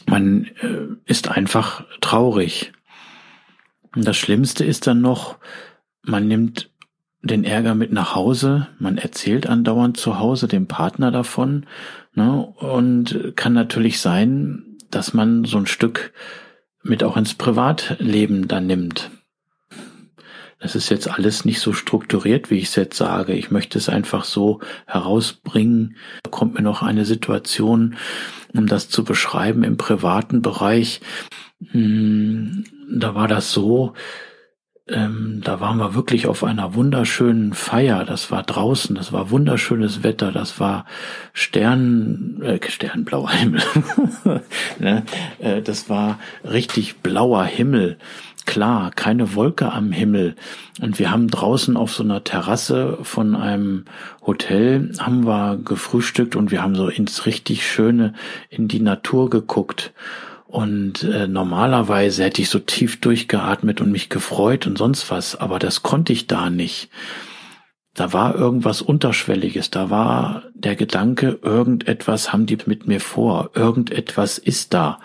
Man 0.07 0.45
äh, 0.61 0.87
ist 1.05 1.29
einfach 1.29 1.85
traurig. 2.01 2.73
Und 3.95 4.07
das 4.07 4.17
Schlimmste 4.17 4.65
ist 4.65 4.87
dann 4.87 5.01
noch, 5.01 5.39
man 6.03 6.29
nimmt 6.29 6.71
den 7.23 7.43
Ärger 7.43 7.75
mit 7.75 7.91
nach 7.91 8.15
Hause, 8.15 8.69
man 8.79 8.99
erzählt 8.99 9.49
andauernd 9.49 9.97
zu 9.97 10.21
Hause 10.21 10.47
dem 10.47 10.69
Partner 10.69 11.11
davon, 11.11 11.67
ne, 12.15 12.41
und 12.41 13.33
kann 13.35 13.53
natürlich 13.53 13.99
sein, 13.99 14.77
dass 14.93 15.13
man 15.13 15.45
so 15.45 15.59
ein 15.59 15.67
Stück 15.67 16.13
mit 16.89 17.03
auch 17.05 17.17
ins 17.17 17.35
Privatleben 17.35 18.49
dann 18.49 18.67
nimmt. 18.67 19.11
Das 20.59 20.75
ist 20.75 20.89
jetzt 20.89 21.09
alles 21.09 21.45
nicht 21.45 21.61
so 21.61 21.73
strukturiert, 21.75 22.51
wie 22.51 22.57
ich 22.57 22.65
es 22.65 22.77
jetzt 22.77 22.97
sage. 22.97 23.35
Ich 23.35 23.51
möchte 23.51 23.77
es 23.77 23.89
einfach 23.89 24.25
so 24.25 24.61
herausbringen. 24.87 25.97
Da 26.23 26.31
kommt 26.31 26.55
mir 26.55 26.63
noch 26.63 26.83
eine 26.83 27.05
Situation, 27.05 27.97
um 28.55 28.67
das 28.67 28.89
zu 28.89 29.05
beschreiben 29.05 29.65
im 29.65 29.77
privaten 29.77 30.41
Bereich. 30.41 31.01
Hm, 31.71 32.65
da 32.91 33.15
war 33.15 33.29
das 33.29 33.53
so, 33.53 33.93
ähm, 34.89 35.41
da 35.43 35.59
waren 35.61 35.79
wir 35.79 35.95
wirklich 35.95 36.29
auf 36.29 36.45
einer 36.45 36.75
wunderschönen 36.75 37.55
Feier. 37.55 38.05
Das 38.05 38.31
war 38.31 38.45
draußen, 38.45 38.95
das 38.95 39.13
war 39.13 39.31
wunderschönes 39.31 40.05
Wetter, 40.05 40.31
das 40.31 40.61
war 40.61 40.87
Stern, 41.33 42.41
äh, 42.43 42.61
Sternblauer 42.69 43.33
Himmel. 43.33 43.63
ne? 44.79 45.03
äh, 45.41 45.61
das 45.61 45.91
war 45.91 46.21
richtig 46.45 46.99
blauer 46.99 47.45
Himmel. 47.45 47.99
Klar, 48.45 48.93
keine 48.93 49.35
Wolke 49.35 49.73
am 49.73 49.91
Himmel. 49.91 50.37
Und 50.81 51.01
wir 51.01 51.11
haben 51.11 51.27
draußen 51.27 51.77
auf 51.77 51.93
so 51.93 52.05
einer 52.05 52.23
Terrasse 52.23 52.99
von 53.03 53.35
einem 53.35 53.87
Hotel 54.25 54.93
haben 55.01 55.27
wir 55.27 55.57
gefrühstückt 55.57 56.37
und 56.37 56.53
wir 56.53 56.63
haben 56.63 56.77
so 56.77 56.89
ins 56.89 57.27
richtig 57.27 57.67
schöne, 57.67 58.15
in 58.49 58.69
die 58.69 58.81
Natur 58.81 59.31
geguckt. 59.31 59.93
Und 60.57 61.03
äh, 61.03 61.29
normalerweise 61.29 62.25
hätte 62.25 62.41
ich 62.41 62.49
so 62.49 62.59
tief 62.59 62.99
durchgeatmet 62.99 63.83
und 63.83 63.93
mich 63.93 64.09
gefreut 64.09 64.67
und 64.67 64.79
sonst 64.79 65.11
was, 65.11 65.37
aber 65.37 65.59
das 65.59 65.83
konnte 65.83 66.15
ich 66.15 66.29
da 66.29 66.49
nicht. 66.49 66.89
Da 67.93 68.15
war 68.15 68.35
irgendwas 68.35 68.81
Unterschwelliges, 68.81 69.71
da 69.71 69.91
war 69.91 70.45
der 70.55 70.75
Gedanke, 70.75 71.39
irgendetwas 71.43 72.33
haben 72.33 72.47
die 72.47 72.57
mit 72.65 72.87
mir 72.87 73.03
vor, 73.03 73.51
irgendetwas 73.53 74.39
ist 74.39 74.73
da. 74.73 74.99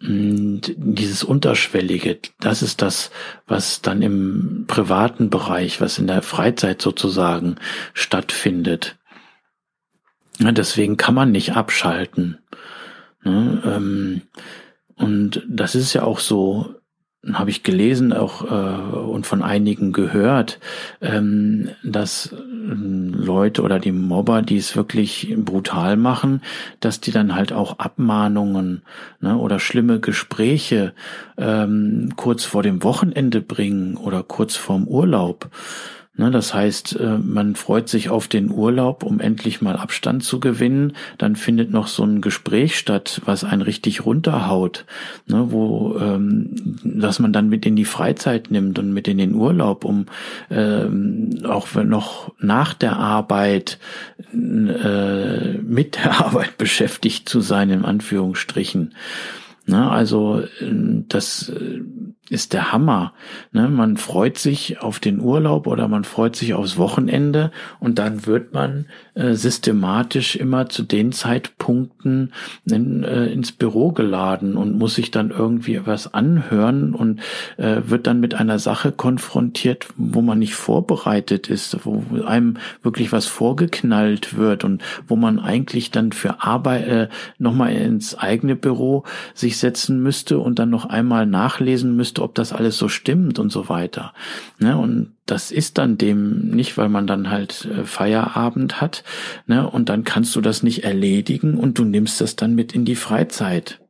Und 0.00 0.62
dieses 0.78 1.24
Unterschwellige, 1.24 2.20
das 2.40 2.62
ist 2.62 2.80
das, 2.80 3.10
was 3.46 3.82
dann 3.82 4.00
im 4.00 4.64
privaten 4.66 5.28
Bereich, 5.28 5.82
was 5.82 5.98
in 5.98 6.06
der 6.06 6.22
Freizeit 6.22 6.80
sozusagen 6.80 7.56
stattfindet. 7.92 8.96
Deswegen 10.38 10.96
kann 10.96 11.14
man 11.14 11.32
nicht 11.32 11.52
abschalten. 11.52 12.38
Ne? 13.24 13.62
Ähm, 13.64 14.22
und 14.96 15.42
das 15.48 15.74
ist 15.74 15.92
ja 15.92 16.04
auch 16.04 16.20
so, 16.20 16.74
habe 17.32 17.50
ich 17.50 17.62
gelesen 17.62 18.12
auch 18.12 18.44
äh, 18.44 18.96
und 18.96 19.26
von 19.26 19.42
einigen 19.42 19.92
gehört, 19.92 20.60
ähm, 21.00 21.70
dass 21.82 22.32
äh, 22.32 22.36
Leute 22.36 23.62
oder 23.62 23.78
die 23.78 23.92
Mobber, 23.92 24.42
die 24.42 24.58
es 24.58 24.76
wirklich 24.76 25.34
brutal 25.38 25.96
machen, 25.96 26.42
dass 26.80 27.00
die 27.00 27.12
dann 27.12 27.34
halt 27.34 27.52
auch 27.52 27.78
Abmahnungen 27.78 28.82
ne, 29.20 29.36
oder 29.36 29.58
schlimme 29.58 30.00
Gespräche 30.00 30.92
ähm, 31.38 32.12
kurz 32.16 32.44
vor 32.44 32.62
dem 32.62 32.82
Wochenende 32.82 33.40
bringen 33.40 33.96
oder 33.96 34.22
kurz 34.22 34.56
vorm 34.56 34.86
Urlaub. 34.86 35.50
Ne, 36.16 36.30
das 36.30 36.54
heißt, 36.54 37.00
äh, 37.00 37.18
man 37.18 37.56
freut 37.56 37.88
sich 37.88 38.08
auf 38.08 38.28
den 38.28 38.48
Urlaub, 38.48 39.02
um 39.02 39.18
endlich 39.18 39.60
mal 39.60 39.74
Abstand 39.74 40.22
zu 40.22 40.38
gewinnen. 40.38 40.92
Dann 41.18 41.34
findet 41.34 41.72
noch 41.72 41.88
so 41.88 42.04
ein 42.04 42.20
Gespräch 42.20 42.78
statt, 42.78 43.20
was 43.24 43.42
einen 43.42 43.62
richtig 43.62 44.06
runterhaut, 44.06 44.84
ne, 45.26 45.46
wo 45.50 45.96
ähm, 45.98 46.78
dass 46.84 47.18
man 47.18 47.32
dann 47.32 47.48
mit 47.48 47.66
in 47.66 47.74
die 47.74 47.84
Freizeit 47.84 48.52
nimmt 48.52 48.78
und 48.78 48.92
mit 48.92 49.08
in 49.08 49.18
den 49.18 49.34
Urlaub, 49.34 49.84
um 49.84 50.06
ähm, 50.52 51.40
auch 51.48 51.74
noch 51.82 52.32
nach 52.38 52.74
der 52.74 52.96
Arbeit 52.96 53.80
äh, 54.32 55.58
mit 55.58 55.96
der 55.96 56.20
Arbeit 56.24 56.58
beschäftigt 56.58 57.28
zu 57.28 57.40
sein, 57.40 57.70
in 57.70 57.84
Anführungsstrichen. 57.84 58.94
Ne, 59.66 59.90
also 59.90 60.42
äh, 60.60 60.72
das 61.08 61.50
ist 62.30 62.54
der 62.54 62.72
Hammer. 62.72 63.12
Ne? 63.52 63.68
Man 63.68 63.98
freut 63.98 64.38
sich 64.38 64.80
auf 64.80 64.98
den 64.98 65.20
Urlaub 65.20 65.66
oder 65.66 65.88
man 65.88 66.04
freut 66.04 66.36
sich 66.36 66.54
aufs 66.54 66.78
Wochenende 66.78 67.52
und 67.80 67.98
dann 67.98 68.24
wird 68.26 68.54
man 68.54 68.86
äh, 69.14 69.34
systematisch 69.34 70.34
immer 70.34 70.70
zu 70.70 70.84
den 70.84 71.12
Zeitpunkten 71.12 72.32
in, 72.64 73.04
äh, 73.04 73.26
ins 73.26 73.52
Büro 73.52 73.92
geladen 73.92 74.56
und 74.56 74.78
muss 74.78 74.94
sich 74.94 75.10
dann 75.10 75.30
irgendwie 75.30 75.82
was 75.84 76.14
anhören 76.14 76.94
und 76.94 77.20
äh, 77.58 77.82
wird 77.86 78.06
dann 78.06 78.20
mit 78.20 78.34
einer 78.34 78.58
Sache 78.58 78.90
konfrontiert, 78.90 79.88
wo 79.96 80.22
man 80.22 80.38
nicht 80.38 80.54
vorbereitet 80.54 81.48
ist, 81.48 81.84
wo 81.84 82.02
einem 82.24 82.56
wirklich 82.82 83.12
was 83.12 83.26
vorgeknallt 83.26 84.38
wird 84.38 84.64
und 84.64 84.82
wo 85.06 85.16
man 85.16 85.38
eigentlich 85.38 85.90
dann 85.90 86.12
für 86.12 86.42
Arbeit 86.42 86.86
äh, 86.88 87.08
nochmal 87.38 87.72
ins 87.72 88.16
eigene 88.16 88.56
Büro 88.56 89.04
sich 89.34 89.58
setzen 89.58 90.02
müsste 90.02 90.38
und 90.38 90.58
dann 90.58 90.70
noch 90.70 90.86
einmal 90.86 91.26
nachlesen 91.26 91.94
müsste, 91.94 92.13
ob 92.18 92.34
das 92.34 92.52
alles 92.52 92.78
so 92.78 92.88
stimmt 92.88 93.38
und 93.38 93.50
so 93.50 93.68
weiter. 93.68 94.12
Ne? 94.58 94.76
Und 94.76 95.12
das 95.26 95.50
ist 95.50 95.78
dann 95.78 95.98
dem 95.98 96.48
nicht, 96.50 96.76
weil 96.76 96.88
man 96.88 97.06
dann 97.06 97.30
halt 97.30 97.64
äh, 97.66 97.84
Feierabend 97.84 98.80
hat, 98.80 99.04
ne? 99.46 99.68
Und 99.68 99.88
dann 99.88 100.04
kannst 100.04 100.36
du 100.36 100.40
das 100.40 100.62
nicht 100.62 100.84
erledigen 100.84 101.56
und 101.56 101.78
du 101.78 101.84
nimmst 101.84 102.20
das 102.20 102.36
dann 102.36 102.54
mit 102.54 102.74
in 102.74 102.84
die 102.84 102.96
Freizeit. 102.96 103.80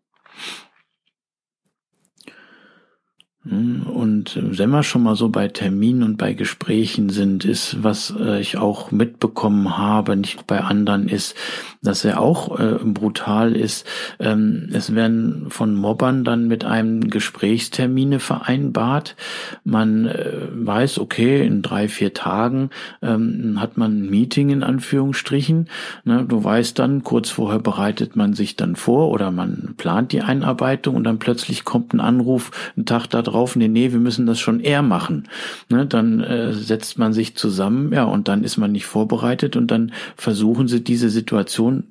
Und 3.47 4.39
wenn 4.43 4.71
wir 4.71 4.83
schon 4.83 5.03
mal 5.03 5.17
so 5.17 5.29
bei 5.29 5.49
Terminen 5.49 6.03
und 6.03 6.17
bei 6.17 6.33
Gesprächen 6.33 7.11
sind, 7.11 7.45
ist, 7.45 7.83
was 7.83 8.15
äh, 8.19 8.41
ich 8.41 8.57
auch 8.57 8.91
mitbekommen 8.91 9.77
habe, 9.77 10.17
nicht 10.17 10.47
bei 10.47 10.61
anderen, 10.61 11.09
ist, 11.09 11.35
dass 11.83 12.07
er 12.07 12.21
auch 12.21 12.59
äh, 12.59 12.79
brutal 12.83 13.55
ist. 13.55 13.87
Ähm, 14.19 14.71
es 14.73 14.95
werden 14.95 15.51
von 15.51 15.75
Mobbern 15.75 16.25
dann 16.25 16.49
mit 16.49 16.65
einem 16.65 17.11
Gesprächstermine 17.11 18.19
vereinbart. 18.19 19.15
Man 19.63 20.07
äh, 20.07 20.49
weiß, 20.51 20.99
okay, 20.99 21.47
in 21.47 21.61
drei, 21.61 21.89
vier 21.89 22.15
Tagen 22.15 22.71
ähm, 23.03 23.61
hat 23.61 23.77
man 23.77 23.99
ein 23.99 24.11
Meeting 24.11 24.49
in 24.49 24.63
Anführungsstrichen. 24.63 25.69
Ne, 26.05 26.25
du 26.27 26.43
weißt 26.43 26.79
dann, 26.79 27.05
kurz 27.05 27.29
vorher 27.29 27.59
bereitet 27.61 28.17
man 28.17 28.33
sich 28.33 28.57
dann 28.57 28.75
vor 28.75 29.11
oder 29.11 29.31
man 29.31 29.75
plant 29.77 30.13
die 30.13 30.23
Einarbeitung 30.23 30.95
und 30.97 31.05
dann 31.05 31.19
plötzlich 31.19 31.65
kommt 31.65 31.93
ein 31.93 32.01
Anruf, 32.01 32.51
einen 32.75 32.87
Tag 32.87 33.09
da 33.09 33.21
drauf, 33.35 33.57
nee, 33.57 33.69
nee, 33.69 33.93
wir 33.93 33.99
müssen 33.99 34.27
das 34.27 34.41
schon 34.41 34.61
eher 34.61 34.83
machen. 34.83 35.29
Ne, 35.69 35.87
dann 35.87 36.21
äh, 36.21 36.53
setzt 36.53 36.99
man 36.99 37.13
sich 37.13 37.37
zusammen, 37.37 37.93
ja, 37.93 38.05
und 38.05 38.29
dann 38.29 38.45
ist 38.45 38.57
man 38.57 38.73
nicht 38.73 38.87
vorbereitet 38.87 39.57
und 39.57 39.71
dann 39.71 39.93
versuchen 40.17 40.69
sie 40.69 40.83
diese 40.83 41.11
Situation 41.11 41.85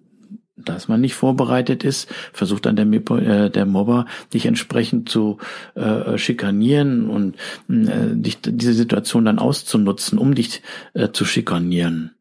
dass 0.55 0.87
man 0.87 1.01
nicht 1.01 1.15
vorbereitet 1.15 1.83
ist, 1.83 2.09
versucht 2.31 2.65
dann 2.65 2.75
der, 2.75 2.85
äh, 2.85 3.49
der 3.49 3.65
Mobber 3.65 4.05
dich 4.33 4.45
entsprechend 4.45 5.09
zu 5.09 5.39
äh, 5.75 6.17
schikanieren 6.17 7.09
und 7.09 7.35
äh, 7.69 8.13
dich 8.13 8.37
diese 8.41 8.73
Situation 8.73 9.25
dann 9.25 9.39
auszunutzen, 9.39 10.17
um 10.19 10.35
dich 10.35 10.61
äh, 10.93 11.09
zu 11.11 11.25
schikanieren. 11.25 12.11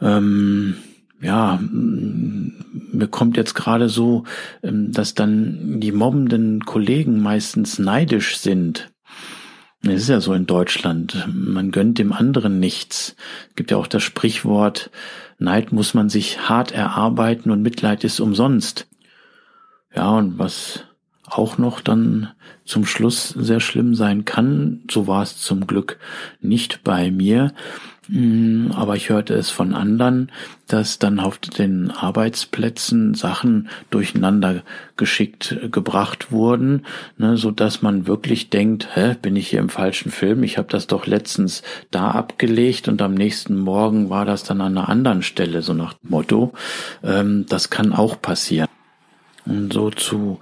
Ähm, 0.00 0.76
ja, 1.20 1.60
mir 2.92 3.08
kommt 3.08 3.36
jetzt 3.36 3.54
gerade 3.54 3.88
so, 3.88 4.24
ähm, 4.62 4.92
dass 4.92 5.14
dann 5.14 5.80
die 5.80 5.92
mobbenden 5.92 6.64
Kollegen 6.64 7.20
meistens 7.20 7.78
neidisch 7.78 8.38
sind. 8.38 8.90
Es 9.82 10.02
ist 10.02 10.08
ja 10.08 10.20
so 10.20 10.34
in 10.34 10.46
Deutschland, 10.46 11.24
man 11.32 11.70
gönnt 11.70 11.98
dem 11.98 12.12
anderen 12.12 12.58
nichts. 12.58 13.14
Es 13.50 13.54
gibt 13.54 13.70
ja 13.70 13.76
auch 13.76 13.86
das 13.86 14.02
Sprichwort, 14.02 14.90
Neid 15.38 15.72
muss 15.72 15.94
man 15.94 16.08
sich 16.08 16.48
hart 16.48 16.72
erarbeiten 16.72 17.52
und 17.52 17.62
Mitleid 17.62 18.02
ist 18.02 18.18
umsonst. 18.18 18.88
Ja, 19.94 20.10
und 20.10 20.38
was 20.38 20.84
auch 21.24 21.58
noch 21.58 21.80
dann 21.80 22.30
zum 22.64 22.86
Schluss 22.86 23.28
sehr 23.28 23.60
schlimm 23.60 23.94
sein 23.94 24.24
kann, 24.24 24.82
so 24.90 25.06
war 25.06 25.22
es 25.22 25.38
zum 25.38 25.66
Glück 25.66 25.98
nicht 26.40 26.82
bei 26.82 27.10
mir, 27.10 27.52
aber 28.74 28.96
ich 28.96 29.10
hörte 29.10 29.34
es 29.34 29.50
von 29.50 29.74
anderen, 29.74 30.32
dass 30.66 30.98
dann 30.98 31.20
auf 31.20 31.36
den 31.38 31.90
Arbeitsplätzen 31.90 33.12
Sachen 33.12 33.68
durcheinander 33.90 34.62
geschickt 34.96 35.56
äh, 35.62 35.68
gebracht 35.68 36.32
wurden, 36.32 36.86
ne, 37.18 37.36
so 37.36 37.50
dass 37.50 37.82
man 37.82 38.06
wirklich 38.06 38.48
denkt, 38.48 38.88
hä, 38.94 39.14
bin 39.20 39.36
ich 39.36 39.48
hier 39.48 39.60
im 39.60 39.68
falschen 39.68 40.10
Film? 40.10 40.42
Ich 40.42 40.56
habe 40.56 40.68
das 40.70 40.86
doch 40.86 41.06
letztens 41.06 41.62
da 41.90 42.10
abgelegt 42.10 42.88
und 42.88 43.02
am 43.02 43.12
nächsten 43.12 43.58
Morgen 43.58 44.08
war 44.08 44.24
das 44.24 44.42
dann 44.42 44.62
an 44.62 44.78
einer 44.78 44.88
anderen 44.88 45.22
Stelle, 45.22 45.60
so 45.60 45.74
nach 45.74 45.94
Motto. 46.02 46.54
Ähm, 47.04 47.44
das 47.46 47.68
kann 47.68 47.92
auch 47.92 48.20
passieren. 48.22 48.68
Und 49.44 49.72
so 49.72 49.90
zu 49.90 50.40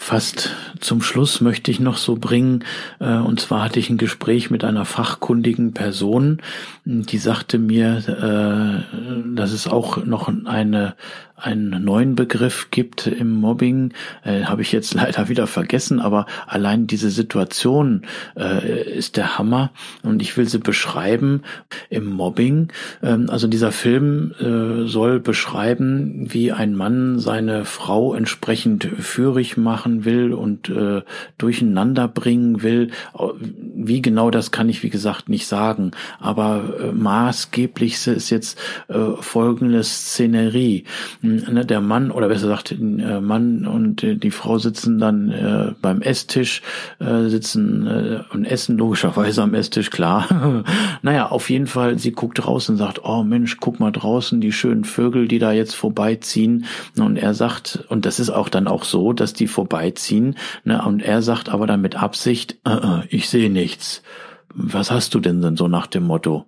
fast 0.00 0.56
zum 0.80 1.02
Schluss 1.02 1.42
möchte 1.42 1.70
ich 1.70 1.78
noch 1.78 1.98
so 1.98 2.16
bringen, 2.16 2.64
äh, 3.00 3.18
und 3.18 3.38
zwar 3.38 3.62
hatte 3.62 3.78
ich 3.78 3.90
ein 3.90 3.98
Gespräch 3.98 4.50
mit 4.50 4.64
einer 4.64 4.86
fachkundigen 4.86 5.74
Person, 5.74 6.40
die 6.86 7.18
sagte 7.18 7.58
mir, 7.58 7.98
äh, 8.08 9.36
dass 9.36 9.52
es 9.52 9.68
auch 9.68 10.02
noch 10.02 10.32
eine 10.46 10.94
einen 11.42 11.84
neuen 11.84 12.14
Begriff 12.14 12.68
gibt 12.70 13.06
im 13.06 13.30
Mobbing, 13.30 13.92
äh, 14.24 14.44
habe 14.44 14.62
ich 14.62 14.72
jetzt 14.72 14.94
leider 15.00 15.28
wieder 15.28 15.46
vergessen, 15.46 16.00
aber 16.00 16.26
allein 16.46 16.86
diese 16.86 17.10
Situation 17.10 18.02
äh, 18.36 18.96
ist 18.96 19.16
der 19.16 19.38
Hammer 19.38 19.70
und 20.02 20.22
ich 20.22 20.36
will 20.36 20.48
sie 20.48 20.58
beschreiben 20.58 21.42
im 21.88 22.06
Mobbing. 22.06 22.68
Ähm, 23.02 23.28
also 23.30 23.46
dieser 23.46 23.72
Film 23.72 24.34
äh, 24.40 24.86
soll 24.88 25.20
beschreiben, 25.20 26.26
wie 26.32 26.52
ein 26.52 26.74
Mann 26.74 27.18
seine 27.18 27.64
Frau 27.64 28.14
entsprechend 28.14 28.84
führig 28.84 29.56
machen 29.56 30.04
will 30.04 30.32
und 30.32 30.68
äh, 30.68 31.02
durcheinander 31.38 32.08
bringen 32.08 32.62
will. 32.62 32.90
Wie 33.74 34.02
genau 34.02 34.30
das 34.30 34.50
kann 34.50 34.68
ich 34.68 34.82
wie 34.82 34.90
gesagt 34.90 35.28
nicht 35.28 35.46
sagen, 35.46 35.92
aber 36.18 36.74
äh, 36.80 36.92
maßgeblich 36.92 38.06
ist 38.06 38.30
jetzt 38.30 38.58
äh, 38.88 38.98
folgende 39.20 39.82
Szenerie 39.82 40.84
ne, 41.22 41.29
der 41.38 41.80
Mann 41.80 42.10
oder 42.10 42.28
besser 42.28 42.42
gesagt 42.42 42.72
äh, 42.72 43.20
Mann 43.20 43.66
und 43.66 44.02
die 44.02 44.30
Frau 44.30 44.58
sitzen 44.58 44.98
dann 44.98 45.30
äh, 45.30 45.72
beim 45.80 46.02
Esstisch, 46.02 46.62
äh, 46.98 47.28
sitzen 47.28 48.24
und 48.32 48.44
essen 48.44 48.78
logischerweise 48.78 49.42
am 49.42 49.54
Esstisch, 49.54 49.90
klar. 49.90 50.64
naja, 51.02 51.28
auf 51.28 51.50
jeden 51.50 51.66
Fall, 51.66 51.98
sie 51.98 52.12
guckt 52.12 52.46
raus 52.46 52.68
und 52.68 52.76
sagt, 52.76 53.04
oh 53.04 53.22
Mensch, 53.22 53.58
guck 53.58 53.80
mal 53.80 53.90
draußen, 53.90 54.40
die 54.40 54.52
schönen 54.52 54.84
Vögel, 54.84 55.28
die 55.28 55.38
da 55.38 55.52
jetzt 55.52 55.74
vorbeiziehen. 55.74 56.66
Und 56.98 57.16
er 57.16 57.34
sagt, 57.34 57.84
und 57.88 58.06
das 58.06 58.20
ist 58.20 58.30
auch 58.30 58.48
dann 58.48 58.66
auch 58.66 58.84
so, 58.84 59.12
dass 59.12 59.32
die 59.32 59.46
vorbeiziehen, 59.46 60.36
ne, 60.64 60.82
und 60.84 61.02
er 61.02 61.22
sagt 61.22 61.48
aber 61.48 61.66
dann 61.66 61.80
mit 61.80 61.96
Absicht, 61.96 62.58
ich 63.08 63.28
sehe 63.28 63.50
nichts. 63.50 64.02
Was 64.52 64.90
hast 64.90 65.14
du 65.14 65.20
denn 65.20 65.40
denn 65.40 65.56
so 65.56 65.68
nach 65.68 65.86
dem 65.86 66.04
Motto? 66.04 66.46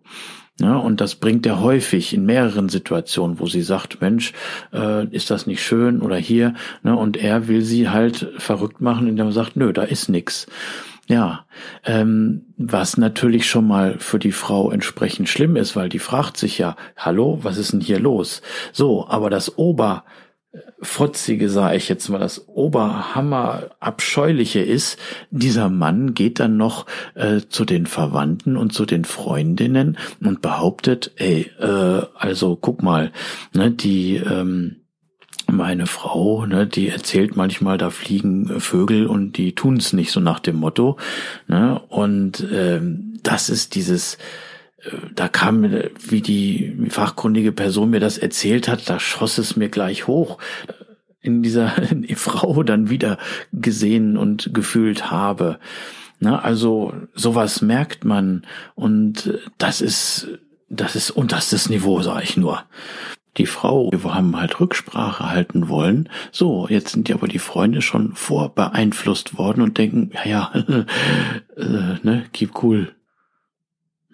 Ja, 0.62 0.76
und 0.76 1.00
das 1.00 1.16
bringt 1.16 1.44
er 1.44 1.60
häufig 1.60 2.14
in 2.14 2.24
mehreren 2.24 2.68
Situationen, 2.68 3.40
wo 3.40 3.46
sie 3.46 3.62
sagt, 3.62 4.00
Mensch, 4.00 4.32
äh, 4.72 5.06
ist 5.08 5.30
das 5.32 5.48
nicht 5.48 5.60
schön 5.60 6.00
oder 6.00 6.16
hier, 6.16 6.54
ne, 6.84 6.96
und 6.96 7.16
er 7.16 7.48
will 7.48 7.62
sie 7.62 7.88
halt 7.88 8.30
verrückt 8.38 8.80
machen, 8.80 9.08
indem 9.08 9.26
er 9.26 9.32
sagt, 9.32 9.56
nö, 9.56 9.72
da 9.72 9.82
ist 9.82 10.08
nix. 10.08 10.46
Ja, 11.08 11.46
ähm, 11.84 12.46
was 12.56 12.96
natürlich 12.96 13.50
schon 13.50 13.66
mal 13.66 13.98
für 13.98 14.20
die 14.20 14.30
Frau 14.30 14.70
entsprechend 14.70 15.28
schlimm 15.28 15.56
ist, 15.56 15.74
weil 15.74 15.88
die 15.88 15.98
fragt 15.98 16.36
sich 16.36 16.58
ja, 16.58 16.76
hallo, 16.96 17.40
was 17.42 17.58
ist 17.58 17.72
denn 17.72 17.80
hier 17.80 17.98
los? 17.98 18.40
So, 18.72 19.08
aber 19.08 19.30
das 19.30 19.58
Ober, 19.58 20.04
Fotzige, 20.82 21.48
sage 21.48 21.76
ich 21.76 21.88
jetzt 21.88 22.08
mal, 22.08 22.18
das 22.18 22.46
Oberhammer 22.48 23.70
abscheuliche 23.80 24.60
ist, 24.60 24.98
dieser 25.30 25.70
Mann 25.70 26.12
geht 26.12 26.40
dann 26.40 26.56
noch 26.56 26.86
äh, 27.14 27.40
zu 27.48 27.64
den 27.64 27.86
Verwandten 27.86 28.56
und 28.56 28.72
zu 28.74 28.84
den 28.84 29.04
Freundinnen 29.04 29.96
und 30.22 30.42
behauptet, 30.42 31.12
ey, 31.16 31.50
äh, 31.58 32.02
also 32.14 32.56
guck 32.56 32.82
mal, 32.82 33.12
ne, 33.54 33.70
die 33.70 34.16
ähm, 34.16 34.82
meine 35.50 35.86
Frau, 35.86 36.44
ne, 36.44 36.66
die 36.66 36.88
erzählt 36.88 37.36
manchmal, 37.36 37.78
da 37.78 37.90
fliegen 37.90 38.60
Vögel 38.60 39.06
und 39.06 39.38
die 39.38 39.54
tun's 39.54 39.92
nicht 39.92 40.12
so 40.12 40.20
nach 40.20 40.40
dem 40.40 40.56
Motto. 40.56 40.98
Ne, 41.46 41.80
und 41.88 42.46
ähm, 42.52 43.18
das 43.22 43.48
ist 43.48 43.74
dieses 43.74 44.18
da 45.14 45.28
kam, 45.28 45.70
wie 45.98 46.20
die 46.20 46.76
fachkundige 46.88 47.52
Person 47.52 47.90
mir 47.90 48.00
das 48.00 48.18
erzählt 48.18 48.68
hat, 48.68 48.88
da 48.88 48.98
schoss 48.98 49.38
es 49.38 49.56
mir 49.56 49.68
gleich 49.68 50.06
hoch 50.06 50.38
in 51.20 51.42
dieser 51.42 51.72
Frau 52.16 52.62
dann 52.62 52.90
wieder 52.90 53.18
gesehen 53.52 54.16
und 54.16 54.52
gefühlt 54.52 55.10
habe. 55.10 55.58
Na, 56.18 56.40
also 56.40 56.94
sowas 57.14 57.62
merkt 57.62 58.04
man 58.04 58.46
und 58.74 59.38
das 59.58 59.80
ist, 59.80 60.28
das 60.68 60.94
ist 60.94 61.10
unterstes 61.10 61.68
Niveau, 61.68 62.00
sage 62.02 62.24
ich 62.24 62.36
nur. 62.36 62.64
Die 63.38 63.46
Frau, 63.46 63.90
wir 63.90 64.14
haben 64.14 64.38
halt 64.38 64.60
Rücksprache 64.60 65.30
halten 65.30 65.68
wollen. 65.68 66.10
So, 66.32 66.66
jetzt 66.68 66.90
sind 66.90 67.08
ja 67.08 67.16
aber 67.16 67.28
die 67.28 67.38
Freunde 67.38 67.80
schon 67.80 68.14
vorbeeinflusst 68.14 69.38
worden 69.38 69.62
und 69.62 69.78
denken, 69.78 70.10
ja, 70.12 70.52
ja, 70.52 70.52
äh, 71.56 71.98
ne, 72.02 72.24
keep 72.32 72.62
cool. 72.62 72.94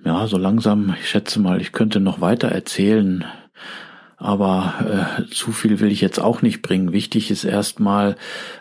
Ja, 0.09 0.27
so 0.27 0.39
langsam, 0.39 0.95
ich 0.99 1.11
schätze 1.11 1.39
mal, 1.39 1.61
ich 1.61 1.73
könnte 1.73 2.01
noch 2.01 2.23
weiter 2.23 2.49
erzählen, 2.49 3.27
aber 4.19 5.21
äh, 5.23 5.31
zu 5.33 5.53
viel 5.53 5.79
will 5.79 5.93
ich 5.93 6.01
jetzt 6.01 6.19
auch 6.19 6.43
nicht 6.43 6.61
bringen. 6.61 6.93
Wichtig 6.93 7.31
ist 7.31 7.45
erstmal 7.45 8.17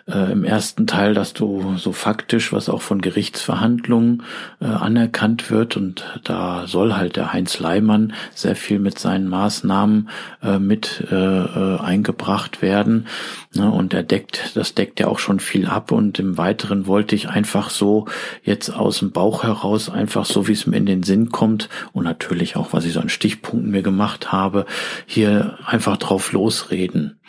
äh, 0.08 0.32
im 0.32 0.43
ersten 0.43 0.86
Teil, 0.86 1.15
dass 1.15 1.34
du 1.34 1.76
so 1.78 1.91
faktisch, 1.91 2.54
was 2.54 2.70
auch 2.70 2.82
von 2.82 3.02
Gerichtsverhandlungen 3.02 4.24
äh, 4.62 4.65
anerkannt 4.65 5.50
wird, 5.50 5.76
und 5.76 6.06
da 6.24 6.67
soll 6.67 6.93
halt 6.93 7.15
der 7.15 7.34
Heinz 7.34 7.60
Leimann 7.60 8.13
sehr 8.36 8.56
viel 8.56 8.78
mit 8.78 9.00
seinen 9.00 9.28
Maßnahmen 9.30 10.10
äh, 10.43 10.60
mit 10.60 11.08
äh, 11.12 11.15
äh, 11.15 11.80
eingebracht 11.80 12.62
werden. 12.62 13.08
Ne, 13.56 13.72
und 13.72 13.93
er 13.93 14.04
deckt, 14.04 14.56
das 14.56 14.76
deckt 14.76 15.00
ja 15.00 15.08
auch 15.08 15.20
schon 15.20 15.39
viel 15.39 15.65
ab. 15.65 15.91
Und 15.91 16.20
im 16.20 16.38
Weiteren 16.38 16.86
wollte 16.86 17.15
ich 17.15 17.30
einfach 17.30 17.72
so 17.72 18.06
jetzt 18.43 18.70
aus 18.70 19.00
dem 19.00 19.12
Bauch 19.12 19.43
heraus, 19.43 19.89
einfach 19.89 20.26
so 20.26 20.48
wie 20.48 20.52
es 20.52 20.67
mir 20.67 20.78
in 20.78 20.86
den 20.86 21.04
Sinn 21.04 21.30
kommt 21.30 21.70
und 21.93 22.04
natürlich 22.04 22.56
auch, 22.56 22.74
was 22.74 22.86
ich 22.86 22.93
so 22.93 23.00
an 23.00 23.10
Stichpunkten 23.10 23.72
mir 23.72 23.82
gemacht 23.82 24.32
habe, 24.32 24.65
hier 25.08 25.46
einfach 25.65 25.97
drauf 25.97 26.31
losreden. 26.31 27.19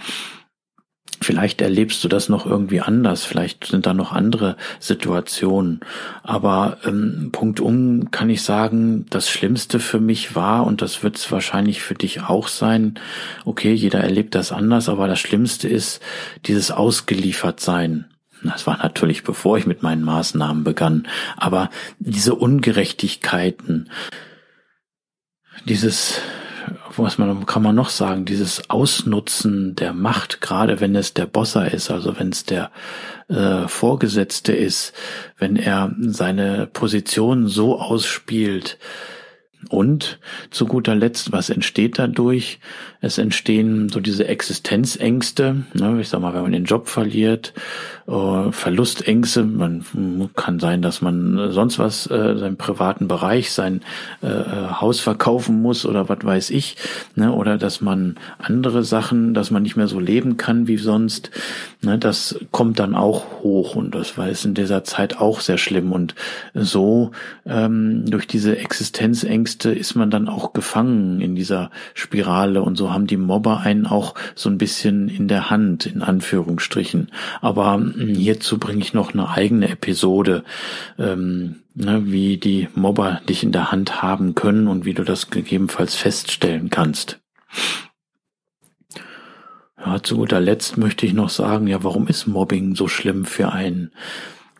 Vielleicht 1.20 1.60
erlebst 1.60 2.04
du 2.04 2.08
das 2.08 2.28
noch 2.28 2.46
irgendwie 2.46 2.80
anders, 2.80 3.24
vielleicht 3.24 3.66
sind 3.66 3.86
da 3.86 3.94
noch 3.94 4.12
andere 4.12 4.56
Situationen. 4.78 5.80
Aber 6.22 6.78
ähm, 6.84 7.30
punktum 7.32 8.12
kann 8.12 8.30
ich 8.30 8.42
sagen, 8.42 9.04
das 9.10 9.28
Schlimmste 9.28 9.80
für 9.80 9.98
mich 9.98 10.36
war, 10.36 10.64
und 10.64 10.80
das 10.80 11.02
wird 11.02 11.16
es 11.16 11.30
wahrscheinlich 11.32 11.82
für 11.82 11.94
dich 11.94 12.22
auch 12.22 12.46
sein, 12.46 13.00
okay, 13.44 13.72
jeder 13.72 14.00
erlebt 14.00 14.36
das 14.36 14.52
anders, 14.52 14.88
aber 14.88 15.08
das 15.08 15.18
Schlimmste 15.18 15.68
ist 15.68 16.00
dieses 16.46 16.70
Ausgeliefertsein. 16.70 18.06
Das 18.44 18.68
war 18.68 18.78
natürlich 18.78 19.24
bevor 19.24 19.58
ich 19.58 19.66
mit 19.66 19.82
meinen 19.82 20.04
Maßnahmen 20.04 20.62
begann, 20.62 21.08
aber 21.36 21.70
diese 21.98 22.36
Ungerechtigkeiten, 22.36 23.90
dieses 25.64 26.20
was 26.96 27.18
man, 27.18 27.46
kann 27.46 27.62
man 27.62 27.74
noch 27.74 27.88
sagen, 27.88 28.24
dieses 28.24 28.70
Ausnutzen 28.70 29.74
der 29.76 29.92
Macht, 29.92 30.40
gerade 30.40 30.80
wenn 30.80 30.94
es 30.94 31.14
der 31.14 31.26
Bosser 31.26 31.72
ist, 31.72 31.90
also 31.90 32.18
wenn 32.18 32.30
es 32.30 32.44
der 32.44 32.70
äh, 33.28 33.68
Vorgesetzte 33.68 34.52
ist, 34.52 34.92
wenn 35.38 35.56
er 35.56 35.94
seine 35.98 36.66
Position 36.66 37.48
so 37.48 37.80
ausspielt, 37.80 38.78
und 39.70 40.18
zu 40.50 40.66
guter 40.66 40.94
Letzt, 40.94 41.32
was 41.32 41.50
entsteht 41.50 41.98
dadurch? 41.98 42.60
Es 43.00 43.18
entstehen 43.18 43.88
so 43.88 44.00
diese 44.00 44.26
Existenzängste. 44.26 45.62
Ne? 45.74 46.00
Ich 46.00 46.08
sag 46.08 46.20
mal, 46.20 46.34
wenn 46.34 46.42
man 46.42 46.52
den 46.52 46.64
Job 46.64 46.88
verliert, 46.88 47.54
äh, 48.08 48.50
Verlustängste. 48.50 49.44
Man 49.44 49.84
kann 50.34 50.58
sein, 50.58 50.82
dass 50.82 51.00
man 51.00 51.52
sonst 51.52 51.78
was, 51.78 52.10
äh, 52.10 52.36
seinen 52.36 52.56
privaten 52.56 53.06
Bereich, 53.06 53.52
sein 53.52 53.82
äh, 54.20 54.26
äh, 54.26 54.68
Haus 54.80 54.98
verkaufen 54.98 55.62
muss 55.62 55.86
oder 55.86 56.08
was 56.08 56.18
weiß 56.24 56.50
ich. 56.50 56.76
Ne? 57.14 57.32
Oder 57.32 57.56
dass 57.56 57.80
man 57.80 58.16
andere 58.38 58.82
Sachen, 58.82 59.32
dass 59.32 59.52
man 59.52 59.62
nicht 59.62 59.76
mehr 59.76 59.88
so 59.88 60.00
leben 60.00 60.36
kann 60.36 60.66
wie 60.66 60.78
sonst. 60.78 61.30
Ne? 61.82 61.98
Das 61.98 62.40
kommt 62.50 62.80
dann 62.80 62.96
auch 62.96 63.42
hoch 63.42 63.76
und 63.76 63.94
das 63.94 64.18
war 64.18 64.28
es 64.28 64.44
in 64.44 64.54
dieser 64.54 64.82
Zeit 64.82 65.18
auch 65.18 65.40
sehr 65.40 65.58
schlimm. 65.58 65.92
Und 65.92 66.16
so 66.52 67.12
ähm, 67.46 68.10
durch 68.10 68.26
diese 68.26 68.58
Existenzängste 68.58 69.70
ist 69.70 69.94
man 69.94 70.10
dann 70.10 70.28
auch 70.28 70.52
gefangen 70.52 71.20
in 71.20 71.36
dieser 71.36 71.70
Spirale 71.94 72.62
und 72.62 72.76
so 72.76 72.87
haben 72.92 73.06
die 73.06 73.16
Mobber 73.16 73.60
einen 73.60 73.86
auch 73.86 74.14
so 74.34 74.48
ein 74.48 74.58
bisschen 74.58 75.08
in 75.08 75.28
der 75.28 75.50
Hand, 75.50 75.86
in 75.86 76.02
Anführungsstrichen. 76.02 77.10
Aber 77.40 77.82
Hierzu 77.96 78.58
bringe 78.58 78.80
ich 78.80 78.94
noch 78.94 79.12
eine 79.12 79.28
eigene 79.28 79.68
Episode, 79.68 80.44
ähm, 80.98 81.56
ne, 81.74 82.02
wie 82.06 82.36
die 82.36 82.68
Mobber 82.74 83.20
dich 83.28 83.42
in 83.42 83.52
der 83.52 83.70
Hand 83.72 84.02
haben 84.02 84.34
können 84.34 84.68
und 84.68 84.84
wie 84.84 84.94
du 84.94 85.04
das 85.04 85.30
gegebenenfalls 85.30 85.94
feststellen 85.94 86.70
kannst. 86.70 87.20
Ja, 89.78 90.02
zu 90.02 90.16
guter 90.16 90.40
Letzt 90.40 90.76
möchte 90.76 91.06
ich 91.06 91.12
noch 91.12 91.30
sagen, 91.30 91.66
ja, 91.66 91.84
warum 91.84 92.08
ist 92.08 92.26
Mobbing 92.26 92.74
so 92.74 92.88
schlimm 92.88 93.24
für 93.24 93.52
einen? 93.52 93.92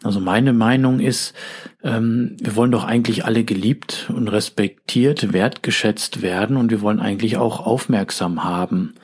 Also 0.03 0.21
meine 0.21 0.53
Meinung 0.53 1.01
ist, 1.01 1.35
ähm, 1.83 2.37
wir 2.41 2.55
wollen 2.57 2.71
doch 2.71 2.85
eigentlich 2.85 3.25
alle 3.25 3.45
geliebt 3.45 4.11
und 4.15 4.29
respektiert, 4.29 5.33
wertgeschätzt 5.33 6.23
werden 6.23 6.57
und 6.57 6.71
wir 6.71 6.81
wollen 6.81 7.01
eigentlich 7.01 7.37
auch 7.37 7.65
aufmerksam 7.67 8.45
haben. 8.45 8.95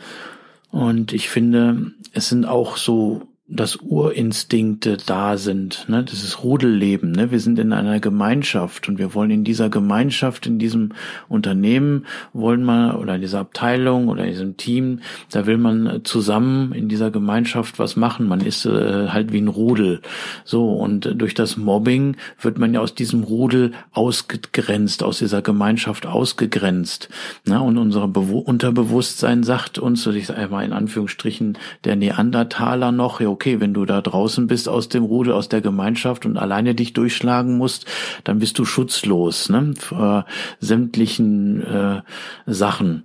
Und 0.71 1.13
ich 1.13 1.29
finde, 1.29 1.93
es 2.13 2.29
sind 2.29 2.47
auch 2.47 2.77
so 2.77 3.29
dass 3.47 3.77
Urinstinkte 3.77 4.97
da 5.05 5.37
sind, 5.37 5.85
ne? 5.89 6.03
Das 6.03 6.25
ist 6.25 6.43
Rudelleben, 6.43 7.13
ne? 7.13 7.31
Wir 7.31 7.41
sind 7.41 7.59
in 7.59 7.75
einer 7.75 8.01
Gemeinschaft 8.01 8.89
und 8.89 8.99
wir 8.99 9.13
wollen 9.13 9.31
in 9.31 9.45
dieser 9.45 9.69
Gemeinschaft, 9.69 10.47
in 10.47 10.59
diesem 10.59 10.93
Unternehmen 11.29 12.07
wollen 12.33 12.65
wir 12.65 12.99
oder 12.99 13.17
in 13.17 13.21
dieser 13.21 13.41
Abteilung 13.41 14.09
oder 14.09 14.25
in 14.25 14.31
diesem 14.31 14.57
Team, 14.57 15.01
da 15.31 15.45
will 15.45 15.59
man 15.59 16.01
zusammen 16.05 16.73
in 16.73 16.89
dieser 16.89 17.11
Gemeinschaft 17.11 17.79
was 17.79 17.97
machen. 17.97 18.29
Man 18.29 18.41
ist 18.41 18.65
äh, 18.65 19.09
halt 19.09 19.31
wie 19.31 19.43
ein 19.43 19.49
Rudel. 19.49 20.01
So 20.47 20.73
und 20.73 21.13
durch 21.15 21.35
das 21.35 21.59
Mobbing 21.59 22.17
wird 22.41 22.59
man 22.59 22.73
ja 22.73 22.81
aus 22.81 22.95
diesem 22.95 23.25
Rudel 23.25 23.73
ausgegrenzt, 23.93 25.03
aus 25.03 25.19
dieser 25.19 25.43
Gemeinschaft 25.43 26.07
ausgegrenzt. 26.07 27.11
Ne? 27.47 27.61
Und 27.61 27.77
unser 27.77 28.09
Bewu 28.09 28.39
Unterbewusstsein 28.39 29.43
sagt 29.43 29.79
uns, 29.79 30.07
ich 30.07 30.29
sage 30.29 30.49
mal 30.49 30.65
in 30.65 30.73
Anführungsstrichen, 30.73 31.59
der 31.85 31.97
Neandertaler 31.97 32.91
noch, 32.91 33.21
okay, 33.35 33.61
wenn 33.61 33.75
du 33.75 33.85
da 33.85 34.01
draußen 34.01 34.47
bist 34.47 34.69
aus 34.69 34.89
dem 34.89 35.03
Rudel, 35.03 35.33
aus 35.33 35.49
der 35.49 35.61
Gemeinschaft 35.61 36.25
und 36.25 36.37
alleine 36.37 36.75
dich 36.75 36.93
durchschlagen 36.93 37.59
musst, 37.59 37.87
dann 38.23 38.39
bist 38.39 38.59
du 38.59 38.65
schutzlos, 38.65 39.49
ne, 39.49 39.75
vor 39.77 40.25
sämtlichen 40.61 41.63
äh, 41.63 42.03
Sachen. 42.47 43.05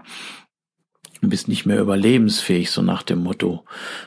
Du 1.22 1.28
bist 1.28 1.50
nicht 1.50 1.66
mehr 1.66 1.82
überlebensfähig, 1.82 2.72
so 2.72 2.82
nach 2.82 3.04
dem 3.04 3.20
Motto. 3.20 3.66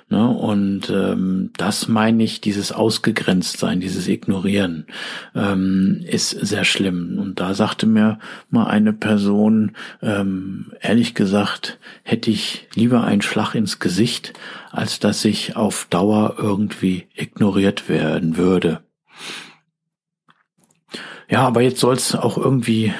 Ne? 0.09 0.27
Und 0.27 0.88
ähm, 0.88 1.51
das 1.57 1.87
meine 1.87 2.22
ich, 2.22 2.40
dieses 2.40 2.72
Ausgegrenztsein, 2.72 3.81
dieses 3.81 4.09
Ignorieren, 4.09 4.87
ähm, 5.35 6.01
ist 6.07 6.31
sehr 6.31 6.64
schlimm. 6.64 7.18
Und 7.18 7.38
da 7.38 7.53
sagte 7.53 7.87
mir 7.87 8.18
mal 8.48 8.66
eine 8.66 8.94
Person, 8.94 9.72
ähm, 10.01 10.72
ehrlich 10.81 11.14
gesagt, 11.14 11.79
hätte 12.03 12.31
ich 12.31 12.66
lieber 12.75 13.05
einen 13.05 13.22
Schlag 13.22 13.55
ins 13.55 13.79
Gesicht, 13.79 14.33
als 14.70 14.98
dass 14.98 15.25
ich 15.27 15.55
auf 15.55 15.87
Dauer 15.90 16.37
irgendwie 16.38 17.09
ignoriert 17.14 17.90
werden 17.90 18.38
würde. 18.38 18.81
Ja, 21.29 21.46
aber 21.46 21.61
jetzt 21.61 21.81
soll 21.81 21.94
es 21.94 22.14
auch 22.14 22.38
irgendwie 22.38 22.92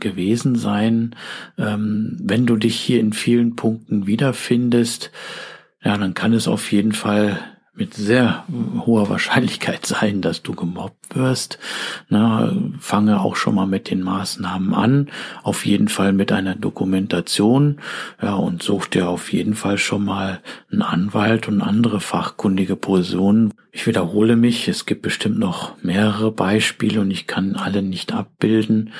gewesen 0.00 0.56
sein. 0.56 1.14
Ähm, 1.56 2.16
wenn 2.20 2.46
du 2.46 2.56
dich 2.56 2.76
hier 2.76 3.00
in 3.00 3.12
vielen 3.12 3.56
Punkten 3.56 4.06
wiederfindest, 4.06 5.10
ja, 5.82 5.96
dann 5.96 6.14
kann 6.14 6.32
es 6.32 6.48
auf 6.48 6.72
jeden 6.72 6.92
Fall 6.92 7.38
mit 7.78 7.94
sehr 7.94 8.44
hoher 8.84 9.08
Wahrscheinlichkeit 9.08 9.86
sein, 9.86 10.20
dass 10.20 10.42
du 10.42 10.52
gemobbt 10.54 11.14
wirst. 11.14 11.58
Na, 12.08 12.52
fange 12.80 13.20
auch 13.20 13.36
schon 13.36 13.54
mal 13.54 13.66
mit 13.66 13.88
den 13.88 14.02
Maßnahmen 14.02 14.74
an. 14.74 15.08
Auf 15.44 15.64
jeden 15.64 15.86
Fall 15.88 16.12
mit 16.12 16.32
einer 16.32 16.56
Dokumentation. 16.56 17.78
Ja, 18.20 18.34
und 18.34 18.62
such 18.64 18.88
dir 18.88 19.08
auf 19.08 19.32
jeden 19.32 19.54
Fall 19.54 19.78
schon 19.78 20.04
mal 20.04 20.40
einen 20.72 20.82
Anwalt 20.82 21.46
und 21.46 21.62
andere 21.62 22.00
fachkundige 22.00 22.74
Personen. 22.74 23.54
Ich 23.70 23.86
wiederhole 23.86 24.34
mich, 24.34 24.66
es 24.66 24.84
gibt 24.84 25.02
bestimmt 25.02 25.38
noch 25.38 25.80
mehrere 25.80 26.32
Beispiele 26.32 27.00
und 27.00 27.12
ich 27.12 27.28
kann 27.28 27.54
alle 27.54 27.82
nicht 27.82 28.12
abbilden. 28.12 28.90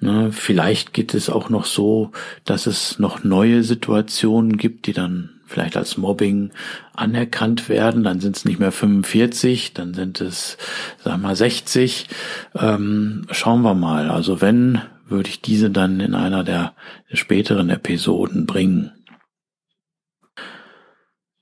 Ne, 0.00 0.32
vielleicht 0.32 0.92
geht 0.92 1.14
es 1.14 1.30
auch 1.30 1.48
noch 1.48 1.64
so, 1.64 2.10
dass 2.44 2.66
es 2.66 2.98
noch 2.98 3.24
neue 3.24 3.62
Situationen 3.62 4.56
gibt, 4.56 4.86
die 4.86 4.92
dann 4.92 5.40
vielleicht 5.46 5.76
als 5.76 5.96
Mobbing 5.96 6.50
anerkannt 6.94 7.68
werden. 7.68 8.02
Dann 8.02 8.20
sind 8.20 8.36
es 8.36 8.44
nicht 8.44 8.58
mehr 8.58 8.72
45, 8.72 9.72
dann 9.72 9.94
sind 9.94 10.20
es, 10.20 10.58
sag 11.02 11.20
mal, 11.20 11.36
60. 11.36 12.08
Ähm, 12.54 13.26
schauen 13.30 13.62
wir 13.62 13.74
mal. 13.74 14.10
Also 14.10 14.40
wenn, 14.40 14.82
würde 15.06 15.28
ich 15.28 15.40
diese 15.40 15.70
dann 15.70 16.00
in 16.00 16.14
einer 16.14 16.44
der 16.44 16.74
späteren 17.12 17.70
Episoden 17.70 18.46
bringen. 18.46 18.92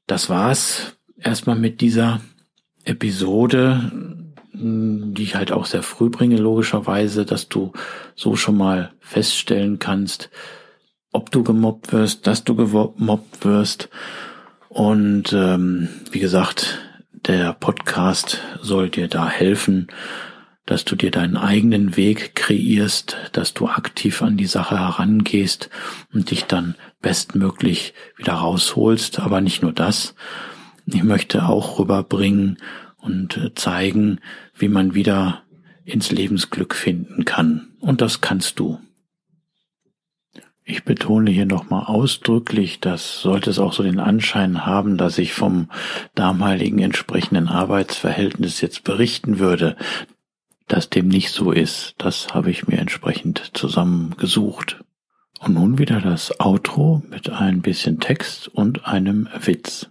Das 0.07 0.29
war's 0.29 0.97
erstmal 1.17 1.57
mit 1.57 1.81
dieser 1.81 2.21
Episode 2.85 3.91
die 4.63 5.23
ich 5.23 5.35
halt 5.35 5.53
auch 5.53 5.67
sehr 5.67 5.83
früh 5.83 6.11
bringe, 6.11 6.37
logischerweise, 6.37 7.25
dass 7.25 7.49
du 7.49 7.73
so 8.15 8.37
schon 8.37 8.57
mal 8.57 8.93
feststellen 9.01 9.79
kannst, 9.79 10.31
ob 11.13 11.31
du 11.31 11.43
gemobbt 11.43 11.93
wirst, 11.93 12.27
dass 12.27 12.45
du 12.45 12.55
gemobbt 12.55 13.45
wirst. 13.45 13.89
Und 14.69 15.33
ähm, 15.33 15.89
wie 16.11 16.21
gesagt, 16.21 16.79
der 17.27 17.53
Podcast 17.53 18.43
soll 18.61 18.89
dir 18.89 19.09
da 19.09 19.29
helfen, 19.29 19.89
dass 20.67 20.85
du 20.85 20.97
dir 20.97 21.11
deinen 21.11 21.37
eigenen 21.37 21.97
Weg 21.97 22.35
kreierst, 22.35 23.17
dass 23.33 23.53
du 23.53 23.67
aktiv 23.67 24.23
an 24.23 24.37
die 24.37 24.47
Sache 24.47 24.79
herangehst 24.79 25.71
und 26.13 26.31
dich 26.31 26.45
dann 26.45 26.77
bestmöglich 27.01 27.95
wieder 28.17 28.35
rausholst. 28.35 29.21
Aber 29.21 29.41
nicht 29.41 29.63
nur 29.63 29.73
das. 29.73 30.15
Ich 30.87 31.03
möchte 31.03 31.47
auch 31.47 31.79
rüberbringen 31.79 32.59
und 32.99 33.37
äh, 33.37 33.55
zeigen, 33.55 34.21
wie 34.55 34.69
man 34.69 34.95
wieder 34.95 35.43
ins 35.85 36.11
Lebensglück 36.11 36.75
finden 36.75 37.25
kann. 37.25 37.69
Und 37.81 38.01
das 38.01 38.21
kannst 38.21 38.59
du. 38.59 38.79
Ich 40.65 40.85
betone 40.85 41.31
hier 41.31 41.47
nochmal 41.47 41.85
ausdrücklich, 41.87 42.79
dass 42.79 43.21
sollte 43.21 43.51
es 43.51 43.59
auch 43.59 43.73
so 43.73 43.83
den 43.83 43.99
Anschein 43.99 44.65
haben, 44.65 44.97
dass 44.97 45.19
ich 45.19 45.35
vom 45.35 45.69
damaligen 46.15 46.79
entsprechenden 46.79 47.49
Arbeitsverhältnis 47.49 48.61
jetzt 48.61 48.85
berichten 48.85 49.41
würde, 49.41 49.77
dass 50.69 50.89
dem 50.89 51.09
nicht 51.09 51.31
so 51.31 51.51
ist. 51.51 51.95
Das 51.99 52.33
habe 52.33 52.51
ich 52.51 52.69
mir 52.69 52.79
entsprechend 52.79 53.51
zusammengesucht. 53.55 54.85
Und 55.41 55.55
nun 55.55 55.79
wieder 55.79 56.01
das 56.01 56.39
Outro 56.39 57.03
mit 57.09 57.29
ein 57.29 57.63
bisschen 57.63 57.99
Text 57.99 58.47
und 58.47 58.87
einem 58.87 59.29
Witz. 59.41 59.91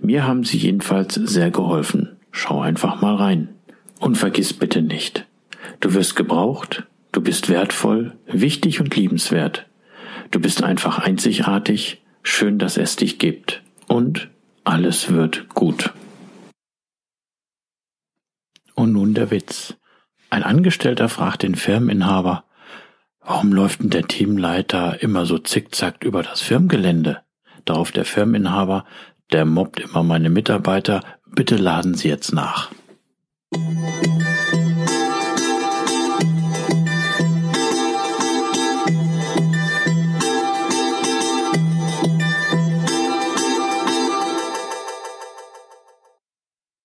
Mir 0.00 0.26
haben 0.26 0.44
sie 0.44 0.58
jedenfalls 0.58 1.14
sehr 1.14 1.50
geholfen. 1.50 2.16
Schau 2.32 2.60
einfach 2.60 3.00
mal 3.00 3.16
rein. 3.16 3.54
Und 3.98 4.16
vergiss 4.16 4.54
bitte 4.54 4.80
nicht, 4.80 5.26
du 5.80 5.92
wirst 5.92 6.16
gebraucht, 6.16 6.84
du 7.12 7.20
bist 7.20 7.50
wertvoll, 7.50 8.16
wichtig 8.26 8.80
und 8.80 8.96
liebenswert. 8.96 9.66
Du 10.30 10.40
bist 10.40 10.62
einfach 10.62 10.98
einzigartig, 10.98 12.02
schön, 12.22 12.58
dass 12.58 12.78
es 12.78 12.96
dich 12.96 13.18
gibt. 13.18 13.62
Und 13.88 14.30
alles 14.64 15.12
wird 15.12 15.48
gut. 15.50 15.92
Und 18.74 18.92
nun 18.92 19.12
der 19.12 19.30
Witz. 19.30 19.74
Ein 20.30 20.44
Angestellter 20.44 21.08
fragt 21.08 21.42
den 21.42 21.56
Firmeninhaber, 21.56 22.44
warum 23.20 23.52
läuft 23.52 23.80
denn 23.80 23.90
der 23.90 24.06
Teamleiter 24.06 25.02
immer 25.02 25.26
so 25.26 25.38
zickzack 25.38 26.04
über 26.04 26.22
das 26.22 26.40
Firmengelände? 26.40 27.20
Darauf 27.64 27.92
der 27.92 28.04
Firmeninhaber, 28.04 28.86
der 29.32 29.44
mobbt 29.44 29.80
immer 29.80 30.02
meine 30.02 30.30
Mitarbeiter, 30.30 31.02
bitte 31.26 31.56
laden 31.56 31.94
Sie 31.94 32.08
jetzt 32.08 32.32
nach. 32.32 32.70